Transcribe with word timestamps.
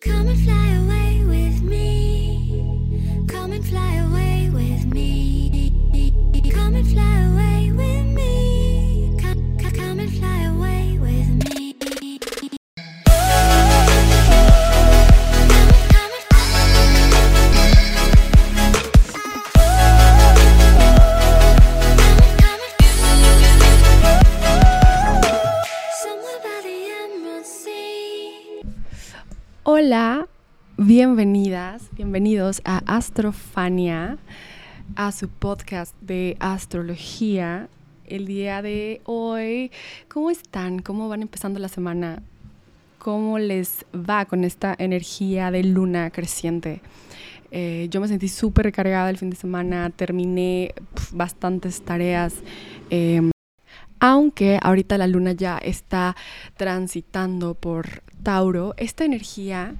Come 0.00 0.28
and 0.28 0.40
fly 0.40 0.68
away 0.76 1.24
with 1.24 1.62
me. 1.62 3.26
Come 3.28 3.52
and 3.52 3.66
fly 3.66 3.96
away 3.96 4.48
with 4.50 4.86
me. 4.86 5.72
Come 6.54 6.74
and 6.74 6.88
fly 6.88 7.19
bienvenidos 32.00 32.62
a 32.64 32.78
Astrofania, 32.86 34.16
a 34.96 35.12
su 35.12 35.28
podcast 35.28 35.94
de 36.00 36.34
astrología. 36.40 37.68
El 38.06 38.24
día 38.24 38.62
de 38.62 39.02
hoy, 39.04 39.70
¿cómo 40.08 40.30
están? 40.30 40.78
¿Cómo 40.78 41.10
van 41.10 41.20
empezando 41.20 41.60
la 41.60 41.68
semana? 41.68 42.22
¿Cómo 42.98 43.38
les 43.38 43.84
va 43.92 44.24
con 44.24 44.44
esta 44.44 44.74
energía 44.78 45.50
de 45.50 45.62
luna 45.62 46.08
creciente? 46.10 46.80
Eh, 47.50 47.88
yo 47.90 48.00
me 48.00 48.08
sentí 48.08 48.28
súper 48.28 48.64
recargada 48.64 49.10
el 49.10 49.18
fin 49.18 49.28
de 49.28 49.36
semana, 49.36 49.90
terminé 49.90 50.72
bastantes 51.12 51.82
tareas. 51.82 52.36
em, 52.88 53.30
aunque 53.98 54.58
ahorita 54.62 54.96
la 54.96 55.06
luna 55.06 55.32
ya 55.32 55.58
está 55.58 56.16
transitando 56.56 57.52
por 57.52 58.02
Tauro, 58.22 58.72
esta 58.78 59.04
energía 59.04 59.74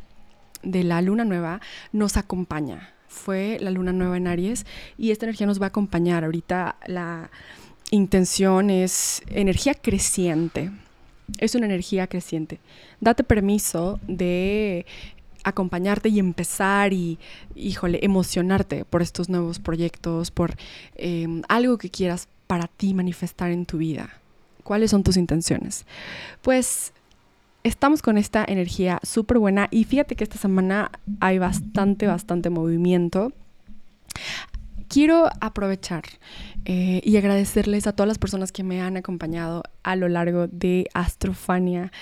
de 0.62 0.84
la 0.84 1.02
luna 1.02 1.24
nueva 1.24 1.60
nos 1.92 2.16
acompaña. 2.16 2.92
Fue 3.08 3.58
la 3.60 3.70
luna 3.70 3.92
nueva 3.92 4.16
en 4.16 4.26
Aries 4.26 4.66
y 4.96 5.10
esta 5.10 5.26
energía 5.26 5.46
nos 5.46 5.60
va 5.60 5.66
a 5.66 5.68
acompañar. 5.68 6.24
Ahorita 6.24 6.76
la 6.86 7.30
intención 7.90 8.70
es 8.70 9.22
energía 9.28 9.74
creciente. 9.74 10.70
Es 11.38 11.54
una 11.54 11.66
energía 11.66 12.06
creciente. 12.06 12.60
Date 13.00 13.24
permiso 13.24 14.00
de 14.06 14.86
acompañarte 15.44 16.08
y 16.08 16.18
empezar 16.18 16.92
y, 16.92 17.18
híjole, 17.54 18.00
emocionarte 18.02 18.84
por 18.84 19.02
estos 19.02 19.28
nuevos 19.28 19.58
proyectos, 19.58 20.30
por 20.30 20.56
eh, 20.96 21.42
algo 21.48 21.78
que 21.78 21.90
quieras 21.90 22.28
para 22.46 22.66
ti 22.66 22.94
manifestar 22.94 23.50
en 23.50 23.66
tu 23.66 23.78
vida. 23.78 24.10
¿Cuáles 24.64 24.90
son 24.90 25.02
tus 25.02 25.16
intenciones? 25.16 25.86
Pues 26.42 26.92
estamos 27.64 28.02
con 28.02 28.18
esta 28.18 28.44
energía 28.46 29.00
súper 29.02 29.38
buena 29.38 29.68
y 29.70 29.84
fíjate 29.84 30.16
que 30.16 30.24
esta 30.24 30.38
semana 30.38 30.90
hay 31.20 31.38
bastante, 31.38 32.06
bastante 32.06 32.50
movimiento. 32.50 33.32
Quiero 34.88 35.28
aprovechar 35.40 36.02
eh, 36.64 37.00
y 37.04 37.16
agradecerles 37.16 37.86
a 37.86 37.92
todas 37.92 38.08
las 38.08 38.18
personas 38.18 38.50
que 38.50 38.64
me 38.64 38.82
han 38.82 38.96
acompañado 38.96 39.62
a 39.84 39.94
lo 39.94 40.08
largo 40.08 40.48
de 40.48 40.88
Astrofania. 40.94 41.92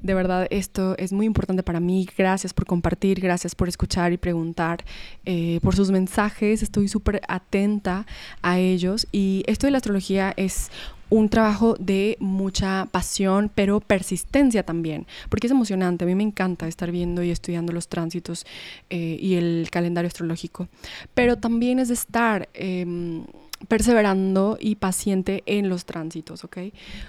De 0.00 0.14
verdad, 0.14 0.46
esto 0.48 0.96
es 0.96 1.12
muy 1.12 1.26
importante 1.26 1.62
para 1.62 1.80
mí. 1.80 2.08
Gracias 2.16 2.54
por 2.54 2.64
compartir, 2.64 3.20
gracias 3.20 3.54
por 3.54 3.68
escuchar 3.68 4.14
y 4.14 4.16
preguntar, 4.16 4.84
eh, 5.26 5.60
por 5.62 5.76
sus 5.76 5.90
mensajes. 5.90 6.62
Estoy 6.62 6.88
súper 6.88 7.20
atenta 7.28 8.06
a 8.40 8.58
ellos. 8.58 9.06
Y 9.12 9.44
esto 9.46 9.66
de 9.66 9.72
la 9.72 9.78
astrología 9.78 10.32
es 10.38 10.70
un 11.10 11.28
trabajo 11.28 11.74
de 11.78 12.16
mucha 12.20 12.86
pasión, 12.90 13.50
pero 13.54 13.80
persistencia 13.80 14.62
también, 14.62 15.06
porque 15.28 15.48
es 15.48 15.50
emocionante. 15.50 16.04
A 16.04 16.06
mí 16.06 16.14
me 16.14 16.22
encanta 16.22 16.68
estar 16.68 16.90
viendo 16.90 17.22
y 17.22 17.30
estudiando 17.30 17.72
los 17.72 17.88
tránsitos 17.88 18.46
eh, 18.88 19.18
y 19.20 19.34
el 19.34 19.68
calendario 19.70 20.06
astrológico, 20.06 20.68
pero 21.12 21.36
también 21.36 21.80
es 21.80 21.90
estar 21.90 22.48
em, 22.54 23.24
perseverando 23.68 24.56
y 24.60 24.76
paciente 24.76 25.42
en 25.46 25.68
los 25.68 25.84
tránsitos, 25.84 26.44
¿ok? 26.44 26.58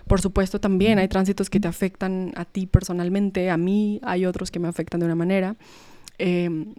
Por 0.07 0.19
supuesto, 0.19 0.59
también 0.59 0.99
hay 0.99 1.07
tránsitos 1.07 1.49
que 1.49 1.59
te 1.59 1.67
afectan 1.67 2.33
a 2.35 2.45
ti 2.45 2.65
personalmente, 2.65 3.49
a 3.49 3.57
mí 3.57 3.99
hay 4.03 4.25
otros 4.25 4.51
que 4.51 4.59
me 4.59 4.67
afectan 4.67 4.99
de 4.99 5.05
una 5.05 5.15
manera. 5.15 5.55
em, 6.17 6.75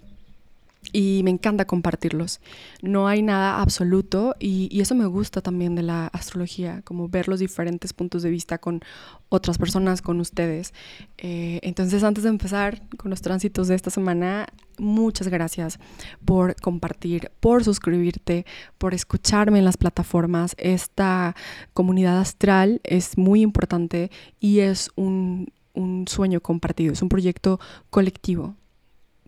y 0.91 1.21
me 1.23 1.31
encanta 1.31 1.65
compartirlos. 1.65 2.41
No 2.81 3.07
hay 3.07 3.23
nada 3.23 3.61
absoluto 3.61 4.35
y, 4.41 4.69
y 4.71 4.81
eso 4.81 4.95
me 4.95 5.07
gusta 5.07 5.41
también 5.41 5.75
de 5.75 5.83
la 5.83 6.09
astrología, 6.09 6.83
como 6.83 7.09
ver 7.09 7.29
los 7.29 7.41
diferentes 7.41 7.93
puntos 7.93 8.23
de 8.23 8.31
vista 8.31 8.59
con 8.59 8.81
otras 9.29 9.59
personas, 9.59 10.03
con 10.03 10.21
ustedes. 10.21 10.75
Eh, 11.19 11.61
entonces, 11.63 12.03
antes 12.03 12.25
de 12.25 12.31
empezar 12.31 12.83
con 12.97 13.11
los 13.11 13.23
tránsitos 13.23 13.69
de 13.69 13.75
esta 13.75 13.91
semana, 13.91 14.47
muchas 14.79 15.29
gracias 15.29 15.79
por 16.25 16.55
compartir, 16.57 17.31
por 17.41 17.65
suscribirte, 17.65 18.45
por 18.79 18.93
escucharme 18.93 19.59
en 19.59 19.65
las 19.65 19.77
plataformas. 19.77 20.55
Esta 20.59 21.35
comunidad 21.73 22.19
astral 22.19 22.81
es 22.85 23.17
muy 23.17 23.41
importante 23.41 24.11
y 24.41 24.61
es 24.61 24.91
un, 24.97 25.53
un 25.73 26.07
sueño 26.09 26.41
compartido, 26.41 26.93
es 26.93 27.03
un 27.03 27.09
proyecto 27.09 27.61
colectivo 27.89 28.57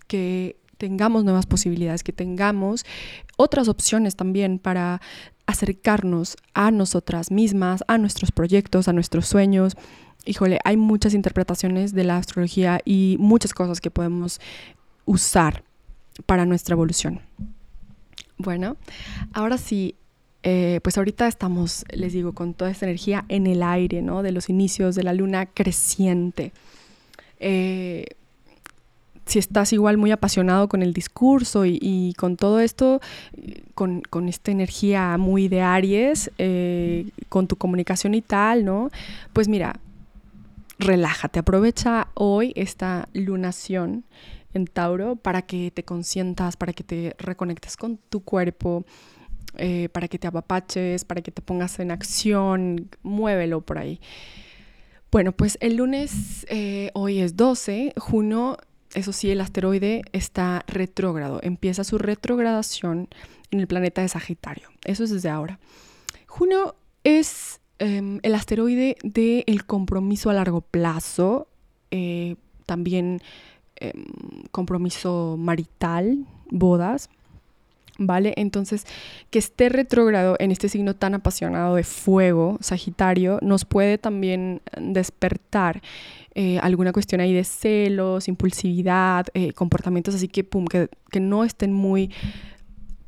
que 0.06 0.56
tengamos 0.76 1.24
nuevas 1.24 1.46
posibilidades, 1.46 2.02
que 2.02 2.12
tengamos 2.12 2.84
otras 3.36 3.68
opciones 3.68 4.16
también 4.16 4.58
para 4.58 5.00
acercarnos 5.46 6.36
a 6.54 6.70
nosotras 6.70 7.30
mismas, 7.30 7.84
a 7.86 7.98
nuestros 7.98 8.32
proyectos, 8.32 8.88
a 8.88 8.92
nuestros 8.92 9.26
sueños. 9.26 9.76
Híjole, 10.24 10.58
hay 10.64 10.76
muchas 10.76 11.14
interpretaciones 11.14 11.92
de 11.92 12.04
la 12.04 12.16
astrología 12.16 12.80
y 12.84 13.16
muchas 13.18 13.52
cosas 13.52 13.80
que 13.80 13.90
podemos 13.90 14.40
usar 15.04 15.64
para 16.26 16.46
nuestra 16.46 16.74
evolución. 16.74 17.20
Bueno, 18.38 18.76
ahora 19.32 19.58
sí, 19.58 19.96
eh, 20.42 20.80
pues 20.82 20.98
ahorita 20.98 21.26
estamos, 21.26 21.84
les 21.90 22.12
digo, 22.12 22.32
con 22.32 22.54
toda 22.54 22.70
esta 22.70 22.86
energía 22.86 23.24
en 23.28 23.46
el 23.46 23.62
aire, 23.62 24.02
¿no? 24.02 24.22
De 24.22 24.32
los 24.32 24.48
inicios 24.48 24.94
de 24.94 25.02
la 25.02 25.12
luna 25.12 25.46
creciente. 25.46 26.52
Eh, 27.38 28.06
si 29.26 29.38
estás 29.38 29.72
igual 29.72 29.96
muy 29.96 30.10
apasionado 30.10 30.68
con 30.68 30.82
el 30.82 30.92
discurso 30.92 31.64
y, 31.64 32.14
con 32.16 32.36
todo 32.36 32.60
esto, 32.60 33.00
con, 33.74 34.02
con, 34.02 34.28
esta 34.28 34.50
energía 34.50 35.16
muy 35.18 35.48
de 35.48 35.62
Aries, 35.62 36.30
eh, 36.38 37.08
con 37.28 37.46
tu 37.46 37.56
comunicación 37.56 38.14
y 38.14 38.22
tal, 38.22 38.64
¿no? 38.64 38.90
Pues 39.32 39.48
mira, 39.48 39.80
relájate, 40.78 41.38
aprovecha 41.38 42.08
hoy 42.14 42.52
esta 42.56 43.08
lunación 43.12 44.04
en 44.52 44.66
Tauro 44.66 45.16
para 45.16 45.42
que 45.42 45.70
te 45.70 45.84
consientas, 45.84 46.56
para 46.56 46.72
que 46.72 46.84
te 46.84 47.16
reconectes 47.18 47.76
con 47.76 47.98
tu 48.08 48.20
cuerpo, 48.20 48.84
eh, 49.56 49.88
para 49.90 50.08
que 50.08 50.18
te 50.18 50.26
apapaches, 50.26 51.04
para 51.04 51.22
que 51.22 51.30
te 51.30 51.42
pongas 51.42 51.78
en 51.80 51.90
acción, 51.90 52.88
muévelo 53.02 53.60
por 53.60 53.78
ahí. 53.78 54.00
Bueno, 55.10 55.32
pues 55.32 55.58
el 55.60 55.76
lunes, 55.76 56.44
eh, 56.48 56.90
hoy 56.94 57.20
es 57.20 57.36
12, 57.36 57.94
Juno 57.96 58.56
eso 58.94 59.12
sí, 59.12 59.30
el 59.30 59.40
asteroide 59.40 60.02
está 60.12 60.64
retrógrado, 60.66 61.40
empieza 61.42 61.84
su 61.84 61.98
retrogradación 61.98 63.08
en 63.50 63.60
el 63.60 63.66
planeta 63.66 64.02
de 64.02 64.08
Sagitario. 64.08 64.68
Eso 64.84 65.04
es 65.04 65.10
desde 65.10 65.28
ahora. 65.28 65.58
Juno 66.26 66.74
es 67.02 67.60
eh, 67.78 68.18
el 68.22 68.34
asteroide 68.34 68.96
del 69.02 69.66
compromiso 69.66 70.30
a 70.30 70.34
largo 70.34 70.60
plazo, 70.60 71.48
eh, 71.90 72.36
también 72.66 73.20
eh, 73.76 73.92
compromiso 74.50 75.36
marital, 75.38 76.26
bodas. 76.50 77.10
¿Vale? 77.96 78.34
Entonces, 78.36 78.86
que 79.30 79.38
esté 79.38 79.68
retrógrado 79.68 80.34
en 80.40 80.50
este 80.50 80.68
signo 80.68 80.96
tan 80.96 81.14
apasionado 81.14 81.76
de 81.76 81.84
fuego, 81.84 82.58
Sagitario, 82.60 83.38
nos 83.40 83.64
puede 83.64 83.98
también 83.98 84.62
despertar 84.76 85.80
eh, 86.34 86.58
alguna 86.58 86.92
cuestión 86.92 87.20
ahí 87.20 87.32
de 87.32 87.44
celos, 87.44 88.26
impulsividad, 88.28 89.26
eh, 89.34 89.52
comportamientos 89.52 90.14
así 90.14 90.28
que, 90.28 90.42
pum, 90.42 90.66
que, 90.66 90.88
que, 91.10 91.20
no 91.20 91.44
estén 91.44 91.72
muy 91.72 92.10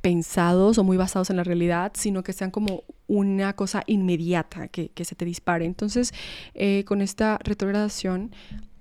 pensados 0.00 0.78
o 0.78 0.84
muy 0.84 0.96
basados 0.96 1.30
en 1.30 1.36
la 1.36 1.42
realidad, 1.42 1.92
sino 1.96 2.22
que 2.22 2.32
sean 2.32 2.52
como 2.52 2.84
una 3.08 3.54
cosa 3.54 3.82
inmediata 3.86 4.68
que, 4.68 4.90
que 4.90 5.04
se 5.04 5.16
te 5.16 5.24
dispare. 5.24 5.64
Entonces, 5.64 6.14
eh, 6.54 6.84
con 6.84 7.02
esta 7.02 7.38
retrogradación 7.42 8.30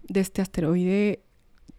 de 0.07 0.19
este 0.19 0.43
asteroide, 0.43 1.23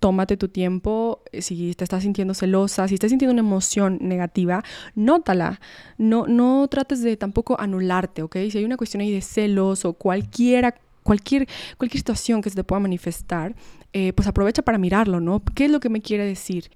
tómate 0.00 0.36
tu 0.36 0.48
tiempo, 0.48 1.22
si 1.38 1.74
te 1.74 1.84
estás 1.84 2.02
sintiendo 2.02 2.34
celosa, 2.34 2.88
si 2.88 2.94
estás 2.94 3.10
sintiendo 3.10 3.32
una 3.32 3.40
emoción 3.40 3.98
negativa, 4.00 4.64
nótala, 4.94 5.60
no, 5.96 6.26
no 6.26 6.66
trates 6.68 7.02
de 7.02 7.16
tampoco 7.16 7.58
anularte, 7.60 8.22
¿ok? 8.22 8.36
Si 8.50 8.58
hay 8.58 8.64
una 8.64 8.76
cuestión 8.76 9.00
ahí 9.00 9.12
de 9.12 9.22
celos 9.22 9.84
o 9.84 9.92
cualquiera 9.94 10.74
cualquier, 11.06 11.48
cualquier 11.78 12.00
situación 12.00 12.42
que 12.42 12.50
se 12.50 12.56
te 12.56 12.64
pueda 12.64 12.80
manifestar, 12.80 13.54
eh, 13.92 14.12
pues 14.12 14.28
aprovecha 14.28 14.62
para 14.62 14.76
mirarlo, 14.76 15.20
¿no? 15.20 15.42
¿Qué 15.54 15.66
es 15.66 15.70
lo 15.70 15.80
que 15.80 15.88
me 15.88 16.02
quiere 16.02 16.24
decir? 16.24 16.70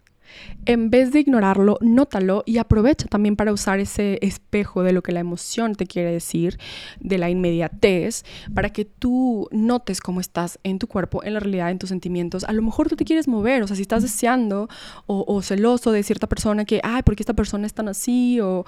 En 0.67 0.91
vez 0.91 1.13
de 1.13 1.21
ignorarlo, 1.21 1.79
nótalo 1.81 2.43
y 2.47 2.59
aprovecha 2.59 3.07
también 3.07 3.37
para 3.37 3.53
usar 3.53 3.81
ese 3.81 4.19
espejo 4.23 4.83
de 4.83 4.93
lo 4.93 5.03
que 5.03 5.13
la 5.13 5.21
emoción 5.21 5.75
te 5.75 5.87
quiere 5.87 6.13
decir, 6.13 6.59
de 7.01 7.19
la 7.19 7.31
inmediatez, 7.31 8.25
para 8.55 8.71
que 8.71 8.85
tú 8.85 9.49
notes 9.53 10.01
cómo 10.01 10.21
estás 10.21 10.59
en 10.63 10.79
tu 10.79 10.87
cuerpo, 10.87 11.25
en 11.25 11.35
la 11.35 11.41
realidad, 11.41 11.71
en 11.71 11.79
tus 11.79 11.89
sentimientos. 11.89 12.45
A 12.45 12.53
lo 12.53 12.63
mejor 12.63 12.89
tú 12.89 12.97
te 12.97 13.05
quieres 13.05 13.27
mover, 13.27 13.63
o 13.63 13.67
sea, 13.67 13.77
si 13.77 13.83
estás 13.83 14.03
deseando 14.03 14.69
o, 15.07 15.43
celoso 15.43 15.93
de 15.93 16.03
cierta 16.03 16.27
persona 16.27 16.65
que, 16.65 16.81
ay, 16.85 17.03
¿por 17.03 17.17
qué 17.17 17.23
esta 17.23 17.35
persona 17.35 17.67
es 17.67 17.75
tan 17.75 17.89
así? 17.89 18.39
O 18.41 18.67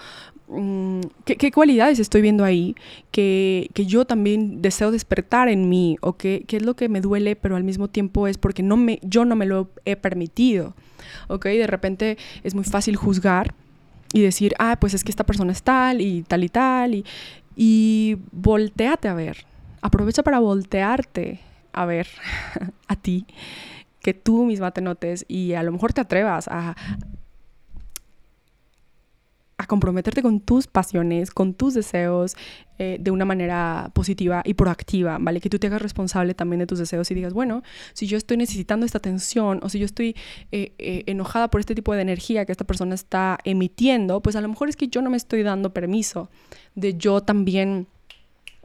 mm, 0.49 1.01
¿qué, 1.25 1.53
cualidades 1.53 1.99
estoy 1.99 2.23
viendo 2.23 2.45
ahí 2.45 2.75
que, 3.11 3.69
yo 3.75 4.05
también 4.07 4.63
deseo 4.63 4.91
despertar 4.91 5.49
en 5.49 5.69
mí? 5.69 5.97
¿O 6.01 6.15
qué, 6.15 6.45
qué 6.47 6.57
es 6.57 6.63
lo 6.63 6.75
que 6.75 6.89
me 6.89 7.01
duele, 7.01 7.37
pero 7.37 7.57
al 7.57 7.65
mismo 7.65 7.89
tiempo 7.89 8.27
es 8.27 8.39
porque 8.39 8.63
no 8.63 8.77
me, 8.77 8.99
yo 9.03 9.25
no 9.25 9.37
me 9.37 9.47
lo 9.47 9.69
he 9.85 9.97
permitido? 9.97 10.75
¿Ok? 11.29 11.45
De 11.47 11.67
repente 11.67 12.19
es 12.43 12.55
muy 12.55 12.65
fácil 12.65 12.97
juzgar 12.97 13.55
y 14.13 14.23
decir, 14.23 14.55
ah, 14.59 14.77
pues 14.81 14.95
es 14.95 15.05
que 15.05 15.11
esta 15.11 15.25
persona 15.25 15.53
es 15.53 15.63
tal 15.63 16.01
y 16.01 16.23
tal 16.23 16.45
y 16.45 16.49
tal, 16.49 16.95
y, 16.95 17.05
y 17.57 18.19
volteate 18.31 19.09
a 19.09 19.15
ver, 19.15 19.45
aprovecha 19.81 20.23
para 20.23 20.39
voltearte 20.39 21.41
a 21.73 21.87
ver 21.87 22.09
a 22.89 22.97
ti, 22.97 23.27
que 24.01 24.15
tú 24.15 24.45
misma 24.45 24.73
te 24.73 24.81
notes 24.81 25.25
y 25.29 25.55
a 25.55 25.63
lo 25.63 25.73
mejor 25.73 25.93
te 25.93 26.01
atrevas 26.01 26.49
a, 26.49 26.77
a 29.63 29.67
comprometerte 29.67 30.23
con 30.23 30.41
tus 30.41 30.67
pasiones, 30.67 31.31
con 31.31 31.55
tus 31.55 31.75
deseos 31.75 32.37
eh, 32.79 32.97
de 32.99 33.13
una 33.13 33.25
manera 33.25 33.91
positiva 33.95 34.43
y 34.45 34.55
proactiva, 34.55 35.19
¿vale? 35.21 35.41
Que 35.41 35.49
tú 35.49 35.61
te 35.61 35.69
hagas 35.69 35.81
responsable 35.81 36.35
también 36.35 36.59
de 36.59 36.67
tus 36.67 36.81
deseos 36.81 37.09
y 37.13 37.15
digas, 37.15 37.33
bueno, 37.33 37.63
si 37.93 38.09
yo 38.09 38.17
estoy 38.19 38.37
necesitando 38.37 38.85
esta 38.85 38.99
atención 38.99 39.61
o 39.63 39.69
si 39.69 39.79
yo 39.79 39.87
estoy 39.87 40.17
eh, 40.51 40.73
eh, 40.79 41.05
enojada 41.07 41.49
por 41.49 41.61
este 41.61 41.77
tipo 41.77 41.95
de 41.95 42.03
energía 42.03 42.45
que 42.45 42.51
esta 42.51 42.65
persona 42.65 42.97
está 42.97 43.39
emitiendo, 43.45 44.21
pues 44.21 44.35
a 44.35 44.41
lo 44.41 44.49
mejor 44.49 44.69
es 44.69 44.75
que 44.75 44.89
yo 44.89 45.01
no 45.01 45.11
me 45.11 45.17
estoy 45.17 45.45
dando 45.45 45.73
permiso 45.73 46.29
de 46.75 46.95
yo 46.95 47.21
también 47.21 47.87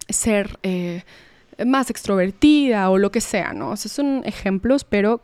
ser 0.09 0.57
más 1.65 1.89
extrovertida 1.89 2.89
o 2.89 2.97
lo 2.97 3.11
que 3.11 3.21
sea, 3.21 3.53
¿no? 3.53 3.71
O 3.71 3.75
sea, 3.75 3.91
son 3.91 4.23
ejemplos, 4.25 4.83
pero 4.83 5.21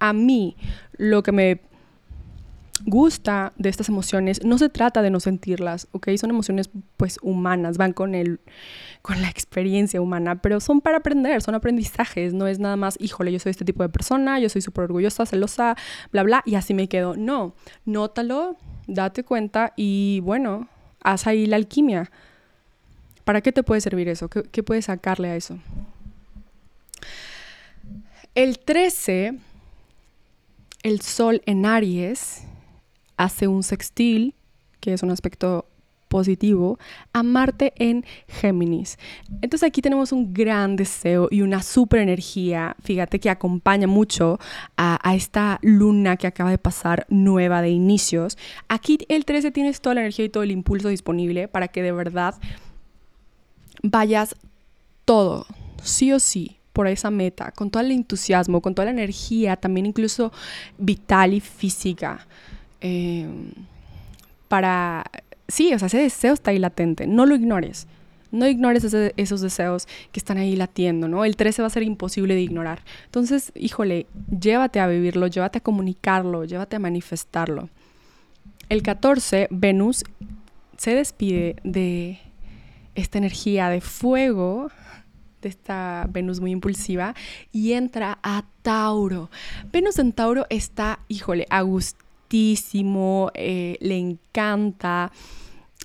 a 0.00 0.12
mí 0.12 0.56
lo 0.98 1.22
que 1.22 1.32
me 1.32 1.60
gusta 2.86 3.52
de 3.56 3.68
estas 3.68 3.88
emociones, 3.88 4.44
no 4.44 4.58
se 4.58 4.68
trata 4.68 5.02
de 5.02 5.10
no 5.10 5.20
sentirlas, 5.20 5.88
¿ok? 5.92 6.08
Son 6.16 6.30
emociones 6.30 6.70
pues 6.96 7.18
humanas, 7.22 7.78
van 7.78 7.92
con 7.92 8.14
el 8.14 8.40
con 9.02 9.20
la 9.20 9.28
experiencia 9.28 10.00
humana, 10.00 10.40
pero 10.40 10.60
son 10.60 10.80
para 10.80 10.98
aprender, 10.98 11.42
son 11.42 11.54
aprendizajes, 11.54 12.32
no 12.32 12.46
es 12.46 12.58
nada 12.58 12.76
más, 12.76 12.96
híjole, 13.00 13.32
yo 13.32 13.38
soy 13.38 13.50
este 13.50 13.64
tipo 13.64 13.82
de 13.82 13.90
persona, 13.90 14.38
yo 14.38 14.48
soy 14.48 14.62
súper 14.62 14.84
orgullosa, 14.84 15.26
celosa, 15.26 15.76
bla, 16.10 16.22
bla, 16.22 16.42
y 16.46 16.54
así 16.54 16.72
me 16.72 16.88
quedo. 16.88 17.14
No, 17.16 17.54
nótalo, 17.84 18.56
date 18.86 19.24
cuenta 19.24 19.72
y 19.76 20.20
bueno, 20.20 20.68
haz 21.02 21.26
ahí 21.26 21.46
la 21.46 21.56
alquimia. 21.56 22.10
¿Para 23.24 23.40
qué 23.40 23.52
te 23.52 23.62
puede 23.62 23.80
servir 23.80 24.08
eso? 24.08 24.28
¿Qué, 24.28 24.42
qué 24.42 24.62
puedes 24.62 24.86
sacarle 24.86 25.28
a 25.28 25.36
eso? 25.36 25.58
El 28.34 28.58
13, 28.58 29.38
el 30.82 31.00
sol 31.00 31.42
en 31.46 31.66
Aries, 31.66 32.44
hace 33.16 33.48
un 33.48 33.62
sextil, 33.62 34.34
que 34.80 34.92
es 34.92 35.02
un 35.02 35.10
aspecto 35.10 35.66
positivo, 36.14 36.78
a 37.12 37.24
Marte 37.24 37.72
en 37.76 38.04
Géminis. 38.28 38.98
Entonces 39.42 39.66
aquí 39.66 39.82
tenemos 39.82 40.12
un 40.12 40.32
gran 40.32 40.76
deseo 40.76 41.26
y 41.28 41.42
una 41.42 41.60
super 41.60 41.98
energía, 41.98 42.76
fíjate 42.84 43.18
que 43.18 43.30
acompaña 43.30 43.88
mucho 43.88 44.38
a, 44.76 45.00
esta 45.12 45.58
luna 45.62 46.16
que 46.16 46.28
acaba 46.28 46.50
de 46.50 46.58
pasar 46.58 47.04
nueva 47.08 47.62
de 47.62 47.70
inicios. 47.70 48.38
Aquí 48.68 48.98
el 49.08 49.24
13 49.24 49.50
tienes 49.50 49.80
toda 49.80 49.96
la 49.96 50.02
energía 50.02 50.26
y 50.26 50.28
todo 50.28 50.44
el 50.44 50.52
impulso 50.52 50.88
disponible 50.88 51.48
para 51.48 51.66
que 51.66 51.82
de 51.82 51.90
verdad 51.90 52.36
vayas 53.82 54.36
todo, 55.04 55.46
sí 55.82 56.12
o 56.12 56.20
sí, 56.20 56.58
por 56.72 56.86
esa 56.86 57.10
meta, 57.10 57.50
con 57.50 57.70
todo 57.70 57.82
el 57.82 57.90
entusiasmo, 57.90 58.60
con 58.60 58.76
toda 58.76 58.86
la 58.86 58.92
energía, 58.92 59.56
también 59.56 59.86
incluso 59.86 60.32
vital 60.78 61.34
y 61.34 61.40
física. 61.40 62.26
Em, 62.86 63.52
para, 64.46 65.04
sí, 65.48 65.72
o 65.72 65.78
sea, 65.78 65.86
ese 65.86 65.96
deseo 65.96 66.34
está 66.34 66.50
ahí 66.50 66.58
latente, 66.58 67.06
no 67.06 67.24
lo 67.24 67.34
ignores. 67.34 67.86
No 68.30 68.46
ignores 68.46 68.84
esos 68.84 69.40
deseos 69.40 69.86
que 70.12 70.20
están 70.20 70.36
ahí 70.36 70.54
latiendo, 70.54 71.08
¿no? 71.08 71.24
El 71.24 71.36
13 71.36 71.62
va 71.62 71.68
a 71.68 71.70
ser 71.70 71.84
imposible 71.84 72.34
de 72.34 72.42
ignorar. 72.42 72.82
Entonces, 73.06 73.52
híjole, 73.54 74.06
llévate 74.38 74.80
a 74.80 74.86
vivirlo, 74.88 75.28
llévate 75.28 75.58
a 75.58 75.60
comunicarlo, 75.62 76.44
llévate 76.44 76.76
a 76.76 76.78
manifestarlo. 76.80 77.70
El 78.68 78.82
14, 78.82 79.48
Venus 79.50 80.04
se 80.76 80.94
despide 80.94 81.56
de 81.64 82.18
esta 82.94 83.18
energía 83.18 83.68
de 83.68 83.80
fuego, 83.80 84.70
de 85.40 85.48
esta 85.48 86.06
Venus 86.10 86.40
muy 86.40 86.50
impulsiva, 86.50 87.14
y 87.52 87.72
entra 87.72 88.18
a 88.22 88.44
Tauro. 88.62 89.30
Venus 89.72 89.98
en 89.98 90.12
Tauro 90.12 90.44
está, 90.50 90.98
híjole, 91.08 91.46
Agustín 92.34 92.96
eh, 93.34 93.76
le 93.80 93.96
encanta, 93.96 95.12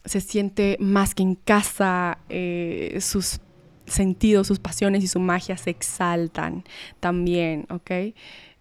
se 0.06 0.20
siente 0.20 0.78
más 0.80 1.14
que 1.14 1.24
en 1.24 1.36
casa, 1.36 2.18
eh, 2.30 2.98
sus 3.02 3.40
sentidos, 3.86 4.48
sus 4.48 4.60
pasiones 4.60 5.04
y 5.04 5.08
su 5.08 5.20
magia 5.20 5.58
se 5.58 5.70
exaltan 5.70 6.64
también, 7.00 7.66
¿ok? 7.70 7.92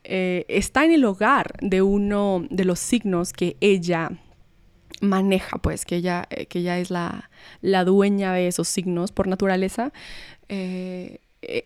Eh, 0.04 0.44
está 0.48 0.84
en 0.84 0.92
el 0.92 1.04
hogar 1.04 1.54
de 1.60 1.82
uno 1.82 2.46
de 2.50 2.64
los 2.64 2.78
signos 2.78 3.32
que 3.32 3.56
ella 3.60 4.10
maneja, 5.00 5.58
pues, 5.58 5.84
que 5.84 5.96
ella, 5.96 6.26
que 6.48 6.58
ella 6.60 6.78
es 6.78 6.90
la, 6.90 7.30
la 7.62 7.84
dueña 7.84 8.32
de 8.32 8.48
esos 8.48 8.68
signos 8.68 9.12
por 9.12 9.28
naturaleza. 9.28 9.92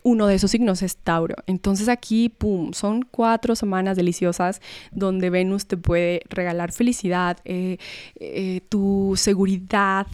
Uno 0.02 0.26
de 0.26 0.34
esos 0.34 0.50
signos 0.50 0.82
es 0.82 0.96
Tauro. 0.96 1.36
Entonces 1.46 1.88
aquí, 1.88 2.28
¡pum!, 2.28 2.72
son 2.72 3.02
cuatro 3.02 3.56
semanas 3.56 3.96
deliciosas 3.96 4.60
donde 4.90 5.30
Venus 5.30 5.66
te 5.66 5.76
puede 5.76 6.22
regalar 6.28 6.72
felicidad, 6.72 7.38
eh, 7.44 7.78
eh, 8.16 8.60
tu 8.68 9.14
seguridad, 9.16 10.06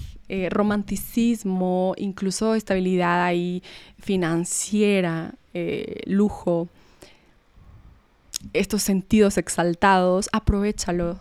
romanticismo, 0.50 1.94
incluso 1.96 2.55
estabilidad 2.55 3.25
ahí 3.25 3.62
financiera, 3.99 5.34
lujo, 6.05 6.69
estos 8.52 8.82
sentidos 8.82 9.38
exaltados, 9.38 10.28
aprovechalo, 10.32 11.19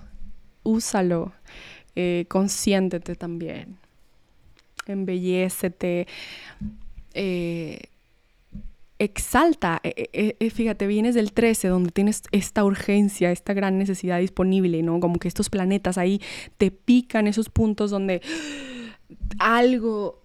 úsalo, 0.63 1.31
consiéntete 2.27 3.15
también, 3.15 3.77
embellécete 4.87 6.05
exalta, 8.99 9.79
eh, 9.83 10.09
eh, 10.13 10.35
eh, 10.39 10.49
fíjate, 10.49 10.87
vienes 10.87 11.15
del 11.15 11.31
13 11.31 11.67
donde 11.67 11.91
tienes 11.91 12.23
esta 12.31 12.63
urgencia, 12.63 13.31
esta 13.31 13.53
gran 13.53 13.77
necesidad 13.77 14.19
disponible, 14.19 14.81
¿no? 14.81 14.99
Como 14.99 15.19
que 15.19 15.27
estos 15.27 15.49
planetas 15.49 15.97
ahí 15.97 16.21
te 16.57 16.71
pican 16.71 17.27
esos 17.27 17.49
puntos 17.49 17.91
donde 17.91 18.21
algo 19.39 20.21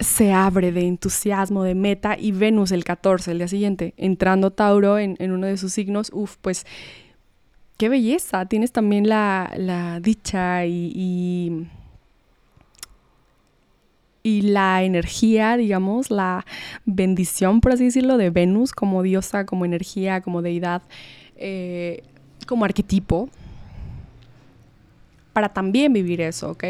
se 0.00 0.32
abre 0.32 0.72
de 0.72 0.86
entusiasmo, 0.86 1.64
de 1.64 1.74
meta, 1.74 2.16
y 2.18 2.32
Venus 2.32 2.72
el 2.72 2.84
14, 2.84 3.32
el 3.32 3.38
día 3.38 3.48
siguiente, 3.48 3.94
entrando 3.96 4.52
Tauro 4.52 4.98
en, 4.98 5.16
uno 5.20 5.46
de 5.46 5.56
sus 5.56 5.72
signos, 5.72 6.10
uff, 6.14 6.36
pues 6.40 6.66
qué 7.76 7.88
belleza, 7.88 8.46
tienes 8.46 8.70
también 8.70 9.08
la, 9.08 9.98
dicha 10.00 10.66
y 10.66 11.66
la 14.24 14.82
energía, 14.82 15.56
digamos, 15.56 16.10
la 16.10 16.44
bendición, 16.84 17.60
por 17.60 17.72
así 17.72 17.84
decirlo, 17.84 18.16
de 18.16 18.30
Venus 18.30 18.72
como 18.72 19.02
diosa, 19.02 19.46
como 19.46 19.64
energía, 19.64 20.20
como 20.20 20.42
deidad, 20.42 20.82
eh, 21.36 22.02
como 22.46 22.64
arquetipo, 22.64 23.28
para 25.32 25.48
también 25.48 25.92
vivir 25.92 26.20
eso, 26.20 26.50
¿ok? 26.50 26.64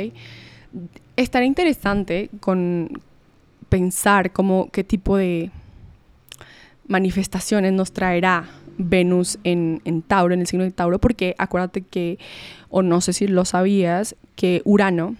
Estaría 1.16 1.46
interesante 1.46 2.30
con 2.40 3.00
pensar 3.68 4.32
como 4.32 4.70
qué 4.70 4.84
tipo 4.84 5.16
de 5.16 5.50
manifestaciones 6.86 7.72
nos 7.72 7.92
traerá 7.92 8.44
Venus 8.78 9.38
en, 9.44 9.82
en, 9.84 10.02
Tauro, 10.02 10.34
en 10.34 10.40
el 10.40 10.46
signo 10.46 10.64
de 10.64 10.70
Tauro, 10.70 10.98
porque 10.98 11.34
acuérdate 11.38 11.82
que, 11.82 12.18
o 12.70 12.82
no 12.82 13.00
sé 13.00 13.12
si 13.12 13.26
lo 13.26 13.44
sabías, 13.44 14.16
que 14.36 14.62
Urano, 14.64 15.16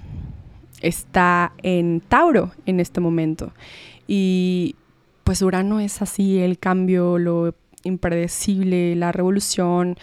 está 0.83 1.53
en 1.63 2.01
Tauro 2.01 2.53
en 2.67 2.81
este 2.81 3.01
momento. 3.01 3.53
Y 4.07 4.77
pues 5.25 5.43
Urano 5.43 5.81
es 5.81 6.01
así, 6.01 6.39
el 6.39 6.59
cambio, 6.59 7.19
lo 7.19 7.55
impredecible, 7.85 8.97
la 8.97 9.13
revolución, 9.13 9.97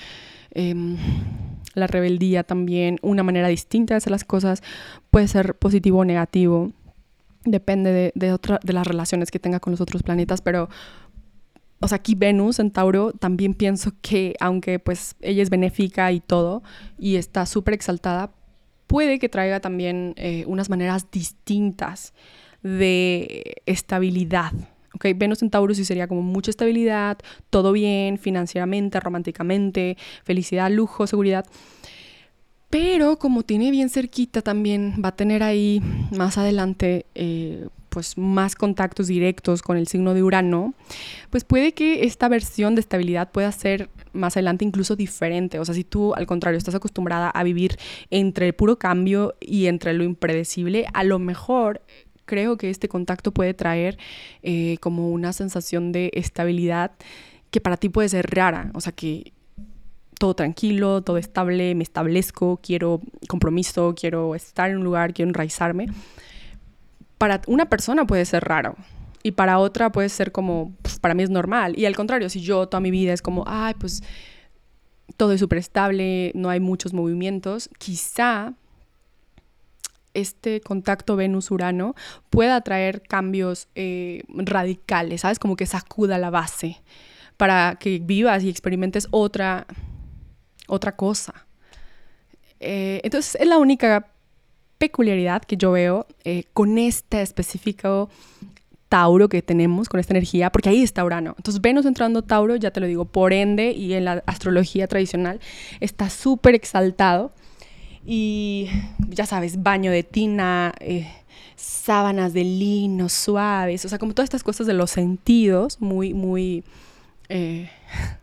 em, 0.51 0.98
la 1.74 1.88
rebeldía 1.88 2.44
también, 2.44 3.00
una 3.01 3.24
manera 3.24 3.48
distinta 3.48 3.94
de 3.94 3.98
hacer 3.98 4.12
las 4.12 4.24
cosas, 4.24 4.62
puede 5.12 5.27
ser 5.27 5.55
positivo 5.55 6.00
o 6.00 6.05
negativo, 6.05 6.72
depende 7.44 7.91
de, 7.91 8.12
de, 8.15 8.38
de 8.63 8.74
las 8.74 8.88
relaciones 8.88 9.32
que 9.32 9.39
tenga 9.39 9.60
con 9.60 9.72
los 9.72 9.82
otros 9.82 10.03
planetas, 10.03 10.41
pero 10.41 10.70
o 11.82 11.88
sea, 11.88 11.98
aquí 11.98 12.15
Venus 12.15 12.60
en 12.60 12.72
Tauro 12.72 13.12
también 13.12 13.53
pienso 13.53 13.91
que 14.01 14.36
aunque 14.39 14.79
pues 14.79 15.15
ella 15.22 15.44
es 15.44 15.50
benéfica 15.50 16.12
y 16.12 16.20
todo 16.20 16.63
y 16.98 17.17
está 17.17 17.46
súper 17.46 17.74
exaltada, 17.74 18.32
puede 18.96 19.20
que 19.20 19.28
traiga 19.28 19.60
también 19.60 20.14
eh, 20.16 20.46
unas 20.48 20.70
maneras 20.70 21.12
distintas 21.12 22.14
de 22.64 23.62
estabilidad. 23.66 24.54
Venus 25.18 25.42
en 25.42 25.50
Tauro 25.50 25.74
sí 25.74 25.84
sería 25.84 26.08
como 26.08 26.22
mucha 26.22 26.50
estabilidad, 26.50 27.18
todo 27.50 27.74
bien, 27.74 28.18
financieramente, 28.18 29.02
románticamente, 29.02 29.98
felicidad, 30.24 30.72
lujo, 30.72 31.08
seguridad. 31.08 31.46
Pero 32.70 33.20
como 33.20 33.44
tiene 33.44 33.70
bien 33.70 33.90
cerquita 33.90 34.42
también, 34.42 34.94
va 35.04 35.10
a 35.10 35.16
tener 35.18 35.44
ahí 35.44 35.82
más 36.16 36.38
adelante 36.38 37.06
eh, 37.16 37.68
pues 37.90 38.18
más 38.18 38.56
contactos 38.56 39.08
directos 39.08 39.62
con 39.62 39.75
el 39.75 39.88
signo 39.88 40.14
de 40.14 40.24
Urano, 40.24 40.74
pues 41.32 41.44
puede 41.44 41.74
que 41.74 42.06
esta 42.06 42.30
versión 42.30 42.75
de 42.75 42.82
estabilidad 42.82 43.30
pueda 43.30 43.52
ser 43.52 43.90
más 44.15 44.36
adelante 44.38 44.65
incluso 44.65 44.95
diferente. 44.95 45.60
O 45.60 45.65
sea, 45.65 45.75
si 45.75 45.84
tú 45.84 46.13
al 46.13 46.25
contrario 46.25 46.57
estás 46.57 46.75
acostumbrada 46.75 47.29
a 47.29 47.43
vivir 47.43 47.77
entre 48.10 48.48
el 48.48 48.53
puro 48.53 48.79
cambio 48.79 49.36
y 49.39 49.67
entre 49.67 49.93
lo 49.93 50.03
impredecible, 50.03 50.88
a 50.93 51.03
lo 51.03 51.19
mejor 51.19 51.81
creo 52.25 52.57
que 52.57 52.69
este 52.69 52.88
contacto 52.88 53.31
puede 53.31 53.53
traer 53.53 53.98
eh, 54.41 54.77
como 54.79 55.12
una 55.12 55.34
sensación 55.34 55.91
de 55.91 56.12
estabilidad 56.13 56.91
que 57.51 57.62
para 57.62 57.77
ti 57.77 57.89
puede 57.89 58.10
ser 58.10 58.29
rara. 58.34 58.72
O 58.74 58.81
sea, 58.81 58.93
que 58.93 59.34
todo 60.17 60.34
tranquilo, 60.34 61.01
todo 61.03 61.17
estable, 61.17 61.75
me 61.75 61.84
establezco, 61.84 62.60
quiero 62.63 63.01
compromiso, 63.27 63.93
quiero 63.95 64.34
estar 64.34 64.72
en 64.72 64.77
un 64.77 64.84
lugar, 64.84 65.13
quiero 65.13 65.29
enraizarme 65.29 65.88
para 67.17 67.41
una 67.48 67.65
persona 67.65 68.05
puede 68.05 68.25
ser 68.25 68.43
raro 68.43 68.75
y 69.25 69.32
para 69.32 69.58
otra 69.58 69.91
puede 69.91 70.10
ser 70.10 70.32
como, 70.32 70.75
pues, 70.84 71.00
para 71.00 71.15
mí 71.15 71.24
es 71.24 71.32
normal. 71.32 71.74
Y 71.79 71.88
al 71.88 71.96
contrario, 71.96 72.29
si 72.29 72.41
yo 72.41 72.67
toda 72.67 72.79
mi 72.79 72.91
vida 72.91 73.12
es 73.12 73.24
como, 73.24 73.44
ay, 73.48 73.74
pues 73.74 74.03
todo 75.17 75.32
es 75.32 75.39
súper 75.39 75.58
estable, 75.58 76.32
no 76.36 76.51
hay 76.51 76.60
muchos 76.60 76.94
movimientos, 76.94 77.72
quizá 77.79 78.53
este 80.13 80.62
contacto 80.62 81.15
Venus-Urano 81.15 81.96
pueda 82.29 82.62
traer 82.62 83.01
cambios 83.01 83.67
eh, 83.74 84.22
radicales, 84.27 85.22
¿sabes? 85.22 85.39
Como 85.39 85.55
que 85.55 85.65
sacuda 85.65 86.20
la 86.20 86.29
base 86.29 86.84
para 87.36 87.77
que 87.79 87.98
vivas 87.98 88.44
y 88.44 88.50
experimentes 88.50 89.08
otra, 89.10 89.65
otra 90.67 90.96
cosa. 90.96 91.48
Eh, 92.60 93.01
entonces 93.03 93.41
es 93.41 93.48
la 93.48 93.58
única 93.58 94.05
peculiaridad 94.77 95.41
que 95.41 95.58
yo 95.58 95.72
veo 95.72 96.05
eh, 96.25 96.44
con 96.53 96.77
este 96.77 97.24
específico 97.24 98.12
Tauro 98.96 99.28
que 99.28 99.42
tenemos, 99.42 99.90
con 99.90 100.00
esta 100.00 100.14
energía, 100.14 100.50
porque 100.54 100.70
ahí 100.70 100.82
está 100.82 101.04
Urano. 101.04 101.34
Entonces 101.36 101.62
Venus 101.62 101.86
entrando 101.86 102.22
Tauro, 102.22 102.56
ya 102.56 102.72
te 102.72 102.80
lo 102.80 102.88
digo, 102.88 103.04
por 103.04 103.34
ende, 103.34 103.72
y 103.72 103.94
en 103.94 104.06
la 104.06 104.24
astrología 104.25 104.88
tradicional, 104.88 105.42
está 105.82 106.10
súper 106.10 106.56
exaltado. 106.56 107.34
Y 108.06 108.70
ya 109.10 109.25
sabes, 109.25 109.62
baño 109.62 109.92
de 109.92 110.04
tina, 110.04 110.72
eh, 110.80 111.12
sábanas 111.58 112.32
de 112.32 112.46
lino 112.46 113.10
suaves, 113.10 113.84
o 113.84 113.90
sea, 113.90 114.00
como 114.00 114.14
todas 114.14 114.28
estas 114.28 114.44
cosas 114.44 114.66
de 114.66 114.74
los 114.74 114.92
sentidos, 114.92 115.82
muy, 115.82 116.14
muy, 116.14 116.64
eh, 117.28 117.70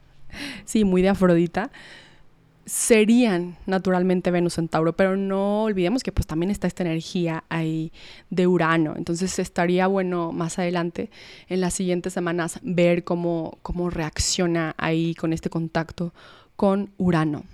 sí, 0.64 0.84
muy 0.84 1.02
de 1.02 1.10
Afrodita 1.10 1.70
serían 2.64 3.56
naturalmente 3.66 4.30
Venus 4.30 4.58
en 4.58 4.68
Tauro, 4.68 4.94
pero 4.94 5.16
no 5.16 5.64
olvidemos 5.64 6.02
que 6.02 6.12
pues 6.12 6.26
también 6.26 6.50
está 6.50 6.66
esta 6.66 6.82
energía 6.82 7.44
ahí 7.48 7.92
de 8.30 8.46
Urano. 8.46 8.94
Entonces 8.96 9.38
estaría 9.38 9.86
bueno 9.86 10.32
más 10.32 10.58
adelante, 10.58 11.10
en 11.48 11.60
las 11.60 11.74
siguientes 11.74 12.12
semanas, 12.12 12.60
ver 12.62 13.04
cómo, 13.04 13.58
cómo 13.62 13.90
reacciona 13.90 14.74
ahí 14.78 15.14
con 15.14 15.32
este 15.32 15.50
contacto 15.50 16.14
con 16.56 16.90
Urano. 16.98 17.44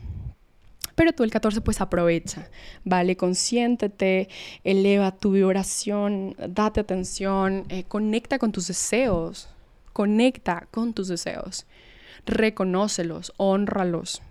Pero 0.94 1.12
tú 1.12 1.22
el 1.22 1.30
14 1.30 1.60
pues 1.60 1.80
aprovecha, 1.80 2.48
¿vale? 2.84 3.16
Consiéntete, 3.16 4.28
eleva 4.64 5.12
tu 5.12 5.30
vibración, 5.30 6.34
date 6.48 6.80
atención, 6.80 7.64
eh, 7.68 7.84
conecta 7.84 8.38
con 8.38 8.50
tus 8.50 8.66
deseos, 8.66 9.48
conecta 9.92 10.66
con 10.72 10.94
tus 10.94 11.06
deseos, 11.06 11.66
reconócelos, 12.26 13.32
honralos 13.36 14.22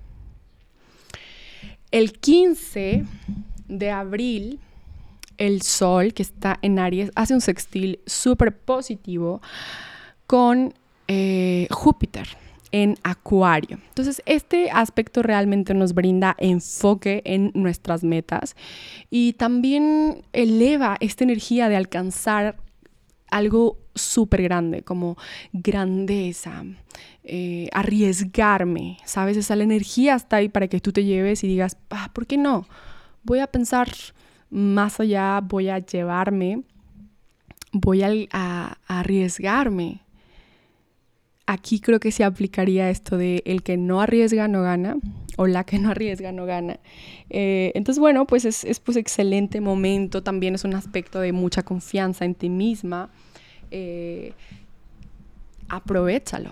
el 1.92 2.14
15 2.14 3.06
de 3.68 3.92
abril, 3.92 4.60
el 5.38 5.62
Sol, 5.62 6.14
que 6.14 6.24
está 6.24 6.58
en 6.62 6.80
Aries, 6.80 7.12
hace 7.16 7.34
un 7.34 7.42
sextil 7.42 8.00
súper 8.06 8.58
positivo 8.58 9.42
con 10.26 10.74
eh, 11.08 11.68
Júpiter 11.72 12.28
en 12.72 12.98
Acuario. 13.04 13.80
Entonces, 13.90 14.22
este 14.26 14.70
aspecto 14.72 15.24
realmente 15.24 15.74
nos 15.74 15.94
brinda 15.94 16.36
enfoque 16.38 17.22
en 17.26 17.52
nuestras 17.54 18.04
metas 18.04 18.56
y 19.10 19.34
también 19.34 20.24
eleva 20.34 20.98
esta 21.00 21.24
energía 21.24 21.70
de 21.70 21.78
alcanzar 21.78 22.58
algo 23.30 23.78
súper 23.96 24.42
grande, 24.42 24.84
como 24.84 25.18
grandeza, 25.52 26.64
eh, 27.24 27.70
arriesgarme, 27.74 28.98
¿sabes? 29.06 29.38
Esa 29.38 29.56
la 29.56 29.64
energía 29.64 30.16
está 30.16 30.38
ahí 30.38 30.50
para 30.50 30.68
que 30.68 30.80
tú 30.80 30.92
te 30.92 31.04
lleves 31.04 31.44
y 31.44 31.48
digas, 31.48 31.78
ah, 31.90 32.12
¿por 32.14 32.26
qué 32.26 32.38
no? 32.38 32.68
Voy 33.24 33.40
a 33.40 33.48
pensar 33.48 33.90
más 34.50 35.00
allá, 35.00 35.42
voy 35.42 35.70
a 35.70 35.80
llevarme, 35.80 36.64
voy 37.72 38.28
a, 38.32 38.78
arriesgarme. 38.88 40.02
Aquí 41.48 41.80
creo 41.80 42.00
que 42.00 42.12
se 42.12 42.24
aplicaría 42.24 42.90
esto 42.90 43.18
de 43.18 43.42
el 43.46 43.64
que 43.64 43.78
no 43.78 44.02
arriesga 44.02 44.48
no 44.48 44.62
gana 44.62 44.98
o 45.38 45.48
la 45.48 45.64
que 45.64 45.80
no 45.80 45.90
arriesga 45.90 46.32
no 46.32 46.46
gana. 46.46 46.80
Eh, 47.30 47.72
entonces, 47.74 48.00
bueno, 48.00 48.28
pues 48.28 48.46
es, 48.46 48.64
es 48.64 48.80
pues 48.80 48.98
excelente 48.98 49.62
momento, 49.62 50.22
también 50.22 50.56
es 50.56 50.66
un 50.66 50.76
aspecto 50.76 51.20
de 51.20 51.32
mucha 51.32 51.64
confianza 51.64 52.26
en 52.26 52.36
ti 52.36 52.50
misma 52.50 53.10
eh, 53.72 54.34
aprovechalo. 55.70 56.52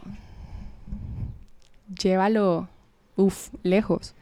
Llévalo, 2.02 2.68
uff, 3.16 3.50
lejos. 3.64 4.16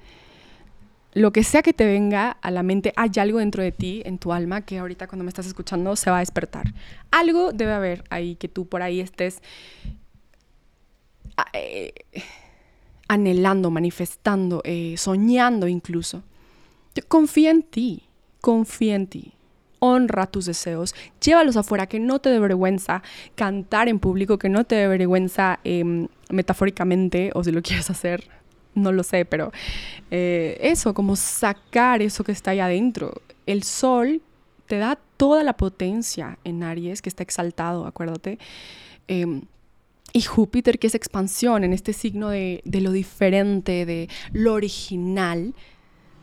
Lo 1.13 1.31
que 1.31 1.43
sea 1.43 1.61
que 1.61 1.73
te 1.73 1.85
venga 1.85 2.31
a 2.31 2.49
la 2.49 2.63
mente, 2.63 2.91
hay 2.95 3.11
algo 3.17 3.37
dentro 3.37 3.61
de 3.61 3.71
ti, 3.71 4.01
en 4.05 4.17
tu 4.17 4.33
alma, 4.33 4.61
que 4.61 4.79
ahorita 4.79 5.07
cuando 5.07 5.23
me 5.23 5.29
estás 5.29 5.45
escuchando 5.45 5.95
se 5.95 6.09
va 6.09 6.17
a 6.17 6.19
despertar. 6.21 6.73
Algo 7.11 7.51
debe 7.53 7.73
haber 7.73 8.03
ahí 8.09 8.35
que 8.35 8.47
tú 8.47 8.67
por 8.67 8.81
ahí 8.81 8.99
estés 8.99 9.41
eh, 11.53 11.93
anhelando, 13.07 13.69
manifestando, 13.71 14.61
eh, 14.63 14.95
soñando 14.97 15.67
incluso. 15.67 16.23
Confía 17.07 17.51
en 17.51 17.63
ti, 17.63 18.03
confía 18.39 18.95
en 18.95 19.07
ti 19.07 19.33
honra 19.85 20.27
tus 20.27 20.45
deseos, 20.45 20.95
llévalos 21.19 21.57
afuera, 21.57 21.87
que 21.87 21.99
no 21.99 22.19
te 22.19 22.29
dé 22.29 22.39
vergüenza 22.39 23.03
cantar 23.35 23.89
en 23.89 23.99
público, 23.99 24.37
que 24.39 24.47
no 24.47 24.63
te 24.63 24.75
dé 24.75 24.87
vergüenza 24.87 25.59
em, 25.65 26.07
metafóricamente, 26.29 27.31
o 27.35 27.43
si 27.43 27.51
lo 27.51 27.61
quieres 27.63 27.89
hacer, 27.89 28.29
no 28.75 28.93
lo 28.93 29.03
sé, 29.03 29.25
pero 29.25 29.51
eh, 30.09 30.57
eso, 30.61 30.93
como 30.93 31.17
sacar 31.17 32.01
eso 32.01 32.23
que 32.23 32.31
está 32.31 32.51
ahí 32.51 32.61
adentro. 32.61 33.21
El 33.45 33.63
sol 33.63 34.21
te 34.67 34.77
da 34.77 34.97
toda 35.17 35.43
la 35.43 35.57
potencia 35.57 36.39
en 36.45 36.63
Aries, 36.63 37.01
que 37.01 37.09
está 37.09 37.23
exaltado, 37.23 37.85
acuérdate. 37.85 38.39
Em, 39.09 39.41
y 40.13 40.21
Júpiter, 40.21 40.77
que 40.77 40.87
es 40.87 40.95
expansión 40.95 41.63
en 41.63 41.73
este 41.73 41.91
signo 41.91 42.29
de, 42.29 42.61
lo 42.65 42.91
diferente, 42.91 43.85
de 43.85 44.07
lo 44.31 44.53
original. 44.53 45.55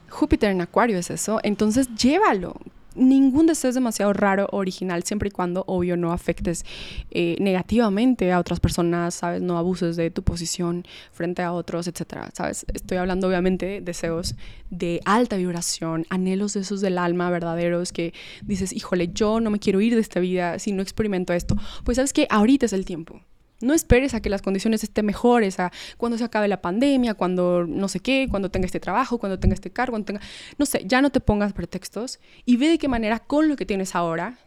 Júpiter 0.09 0.53
en 0.53 0.61
Acuario 0.61 0.97
es 0.97 1.11
eso. 1.11 1.41
Entonces 1.43 1.89
llévalo, 1.97 2.55
ningún 2.95 3.47
deseo 3.47 3.69
es 3.69 3.75
demasiado 3.75 4.13
raro 4.13 4.49
original, 4.53 5.03
siempre 5.03 5.29
y 5.29 5.33
cuando, 5.33 5.65
obvio, 5.67 5.97
no 5.97 6.13
afectes 6.13 6.65
eh, 7.11 7.37
negativamente 7.41 8.31
a 8.31 8.39
otras 8.39 8.61
personas, 8.61 9.15
¿sabes? 9.15 9.43
No 9.43 9.59
abuses 9.59 9.97
de 9.97 10.13
tu 10.13 10.23
posición 10.23 10.85
frente 11.11 11.43
a 11.43 11.53
otros, 11.53 11.89
etcétera, 11.89 12.31
¿sabes? 12.33 12.65
Estoy 12.73 12.99
hablando, 12.99 13.27
obviamente, 13.27 13.67
de 13.67 13.81
deseos 13.81 14.37
de 14.71 15.01
alta 15.05 15.37
vibración, 15.37 16.07
anhelos 16.11 16.55
de 16.55 16.61
esos 16.61 16.81
del 16.81 16.97
alma 16.97 17.29
verdaderos 17.29 17.93
que 17.93 18.15
dices, 18.43 18.73
híjole, 18.73 19.09
yo 19.13 19.41
no 19.41 19.51
me 19.51 19.59
quiero 19.59 19.81
ir 19.81 19.97
de 19.97 20.01
esta 20.01 20.21
vida 20.21 20.61
si 20.61 20.71
no 20.71 20.81
experimento 20.81 21.33
esto. 21.33 21.57
Pues, 21.85 21.97
¿sabes 21.97 22.13
que 22.13 22.29
Ahorita 22.31 22.67
es 22.67 22.73
el 22.73 22.85
tiempo. 22.85 23.21
No 23.61 23.75
esperes 23.75 24.15
a 24.15 24.21
que 24.21 24.31
las 24.31 24.43
condiciones 24.43 24.83
estén 24.83 25.07
mejores, 25.07 25.61
a 25.61 25.71
cuando 25.97 26.17
se 26.17 26.25
acabe 26.25 26.49
la 26.49 26.63
pandemia, 26.63 27.15
cuando 27.15 27.67
no 27.67 27.89
sé 27.89 28.01
qué, 28.01 28.27
cuando 28.31 28.51
tenga 28.51 28.67
este 28.67 28.81
trabajo, 28.81 29.19
cuando 29.19 29.39
tenga 29.39 29.55
este 29.55 29.71
cargo, 29.71 29.93
cuando 29.93 30.07
tenga... 30.07 30.21
No 30.59 30.67
sé, 30.67 30.83
ya 30.87 31.03
no 31.03 31.11
te 31.11 31.21
pongas 31.21 31.53
pretextos 31.53 32.21
y 32.45 32.57
ve 32.57 32.69
de 32.69 32.79
qué 32.79 32.89
manera 32.89 33.19
con 33.19 33.49
lo 33.49 33.57
que 33.57 33.67
tienes 33.67 33.95
ahora 33.95 34.39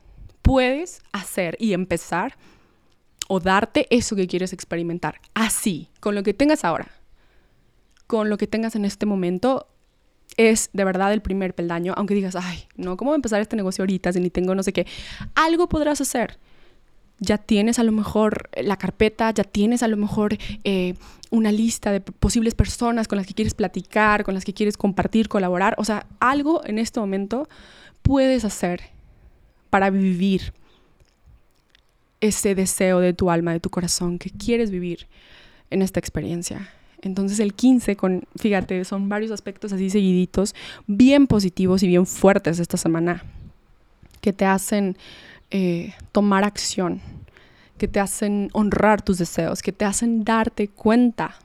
puedes 0.42 1.02
hacer 1.12 1.56
y 1.60 1.74
empezar 1.74 2.36
o 3.28 3.40
darte 3.40 3.88
eso 3.90 4.16
que 4.16 4.28
quieres 4.28 4.54
experimentar. 4.54 5.20
Así, 5.34 5.90
con 6.00 6.16
lo 6.16 6.24
que 6.24 6.34
tengas 6.34 6.64
ahora, 6.64 6.92
con 8.08 8.30
lo 8.30 8.38
que 8.38 8.48
tengas 8.48 8.76
en 8.76 8.86
este 8.86 9.06
momento, 9.06 9.68
es 10.38 10.70
de 10.74 10.84
verdad 10.84 11.14
el 11.14 11.22
primer 11.22 11.56
peldaño, 11.56 11.94
aunque 11.96 12.14
digas, 12.14 12.36
ay, 12.36 12.66
no, 12.76 12.98
¿cómo 12.98 13.10
voy 13.10 13.16
a 13.16 13.18
empezar 13.18 13.42
este 13.42 13.56
negocio 13.56 13.84
ahorita 13.84 14.12
si 14.14 14.20
ni 14.20 14.30
tengo 14.30 14.56
no 14.56 14.64
sé 14.64 14.74
qué? 14.74 14.86
Algo 15.36 15.70
podrás 15.70 16.02
hacer 16.02 16.40
ya 17.24 17.38
tienes 17.38 17.80
a 17.80 17.84
lo 17.84 17.92
mejor 17.92 18.50
la 18.62 18.78
carpeta, 18.78 19.32
ya 19.32 19.44
tienes 19.44 19.82
a 19.82 19.88
lo 19.88 19.98
mejor 19.98 20.38
eh, 20.64 20.96
una 21.32 21.52
lista 21.52 21.92
de 21.92 22.02
posibles 22.02 22.54
personas 22.54 23.08
con 23.08 23.18
las 23.18 23.26
que 23.26 23.34
quieres 23.34 23.54
platicar, 23.54 24.24
con 24.24 24.34
las 24.34 24.46
que 24.46 24.54
quieres 24.54 24.78
compartir, 24.78 25.30
colaborar. 25.30 25.76
O 25.78 25.86
sea, 25.86 26.06
algo 26.20 26.62
en 26.66 26.80
este 26.80 27.00
momento 27.00 27.48
puedes 28.02 28.46
hacer 28.46 28.82
para 29.70 29.90
vivir 29.90 30.54
ese 32.22 32.56
deseo 32.56 33.00
de 33.00 33.14
tu 33.14 33.32
alma, 33.32 33.54
de 33.54 33.60
tu 33.60 33.70
corazón, 33.70 34.20
que 34.20 34.30
quieres 34.30 34.70
vivir 34.70 35.08
en 35.70 35.82
esta 35.82 36.00
experiencia. 36.00 36.70
Entonces 37.02 37.40
el 37.40 37.54
15, 37.54 37.96
con, 37.96 38.24
fíjate, 38.38 38.86
son 38.86 39.10
varios 39.10 39.32
aspectos 39.32 39.74
así 39.74 39.90
seguiditos, 39.90 40.56
bien 40.88 41.28
positivos 41.28 41.84
y 41.84 41.88
bien 41.88 42.06
fuertes 42.06 42.60
esta 42.60 42.78
semana, 42.78 43.24
que 44.22 44.32
te 44.32 44.46
hacen 44.46 44.98
eh, 45.56 45.94
tomar 46.12 46.44
acción, 46.44 47.00
que 47.78 47.88
te 47.88 48.00
hacen 48.00 48.50
honrar 48.54 49.04
tus 49.04 49.20
deseos, 49.20 49.62
que 49.62 49.72
te 49.72 49.86
hacen 49.86 50.24
darte 50.24 50.68
cuenta 50.68 51.36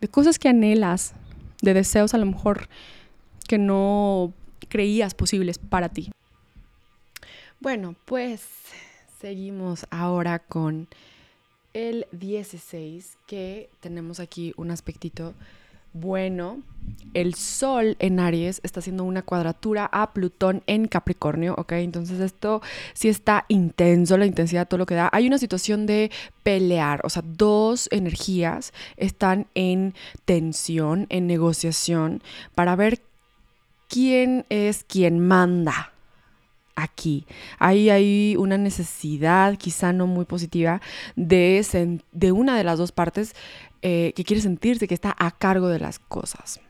de 0.00 0.08
cosas 0.08 0.38
que 0.38 0.48
anhelas, 0.48 1.12
de 1.60 1.74
deseos 1.74 2.14
a 2.14 2.18
lo 2.18 2.24
mejor 2.24 2.70
que 3.46 3.58
no 3.58 4.32
creías 4.70 5.12
posibles 5.12 5.58
para 5.58 5.90
ti. 5.90 6.10
Bueno, 7.60 7.94
pues 8.06 8.42
seguimos 9.20 9.86
ahora 9.90 10.38
con 10.38 10.88
el 11.74 12.06
16, 12.12 13.18
que 13.26 13.68
tenemos 13.80 14.18
aquí 14.18 14.54
un 14.56 14.70
aspectito 14.70 15.34
bueno. 15.92 16.62
El 17.12 17.34
Sol 17.34 17.96
en 17.98 18.20
Aries 18.20 18.60
está 18.62 18.80
haciendo 18.80 19.04
una 19.04 19.22
cuadratura 19.22 19.88
a 19.92 20.12
Plutón 20.12 20.62
en 20.66 20.86
Capricornio, 20.86 21.54
¿ok? 21.56 21.72
Entonces 21.72 22.20
esto 22.20 22.62
sí 22.94 23.08
está 23.08 23.44
intenso, 23.48 24.16
la 24.16 24.26
intensidad, 24.26 24.68
todo 24.68 24.78
lo 24.78 24.86
que 24.86 24.94
da. 24.94 25.08
Hay 25.12 25.26
una 25.26 25.38
situación 25.38 25.86
de 25.86 26.10
pelear, 26.42 27.00
o 27.04 27.10
sea, 27.10 27.22
dos 27.24 27.88
energías 27.90 28.72
están 28.96 29.46
en 29.54 29.94
tensión, 30.24 31.06
en 31.10 31.26
negociación, 31.26 32.22
para 32.54 32.76
ver 32.76 33.02
quién 33.88 34.46
es 34.48 34.84
quien 34.84 35.18
manda, 35.18 35.92
aquí. 36.82 37.26
Ahí 37.58 37.90
hay 37.90 38.36
una 38.38 38.58
necesidad, 38.58 39.56
quizá 39.56 39.92
no 39.92 40.06
muy 40.06 40.24
positiva, 40.24 40.80
de, 41.16 42.00
de 42.12 42.32
una 42.32 42.56
de 42.56 42.64
las 42.64 42.78
dos 42.78 42.92
partes 42.92 43.34
eh, 43.82 44.12
que 44.14 44.24
quiere 44.24 44.42
sentirse 44.42 44.86
que 44.86 44.94
está 44.94 45.14
a 45.18 45.30
cargo 45.30 45.68
de 45.68 45.78
las 45.78 45.98
cosas. 45.98 46.60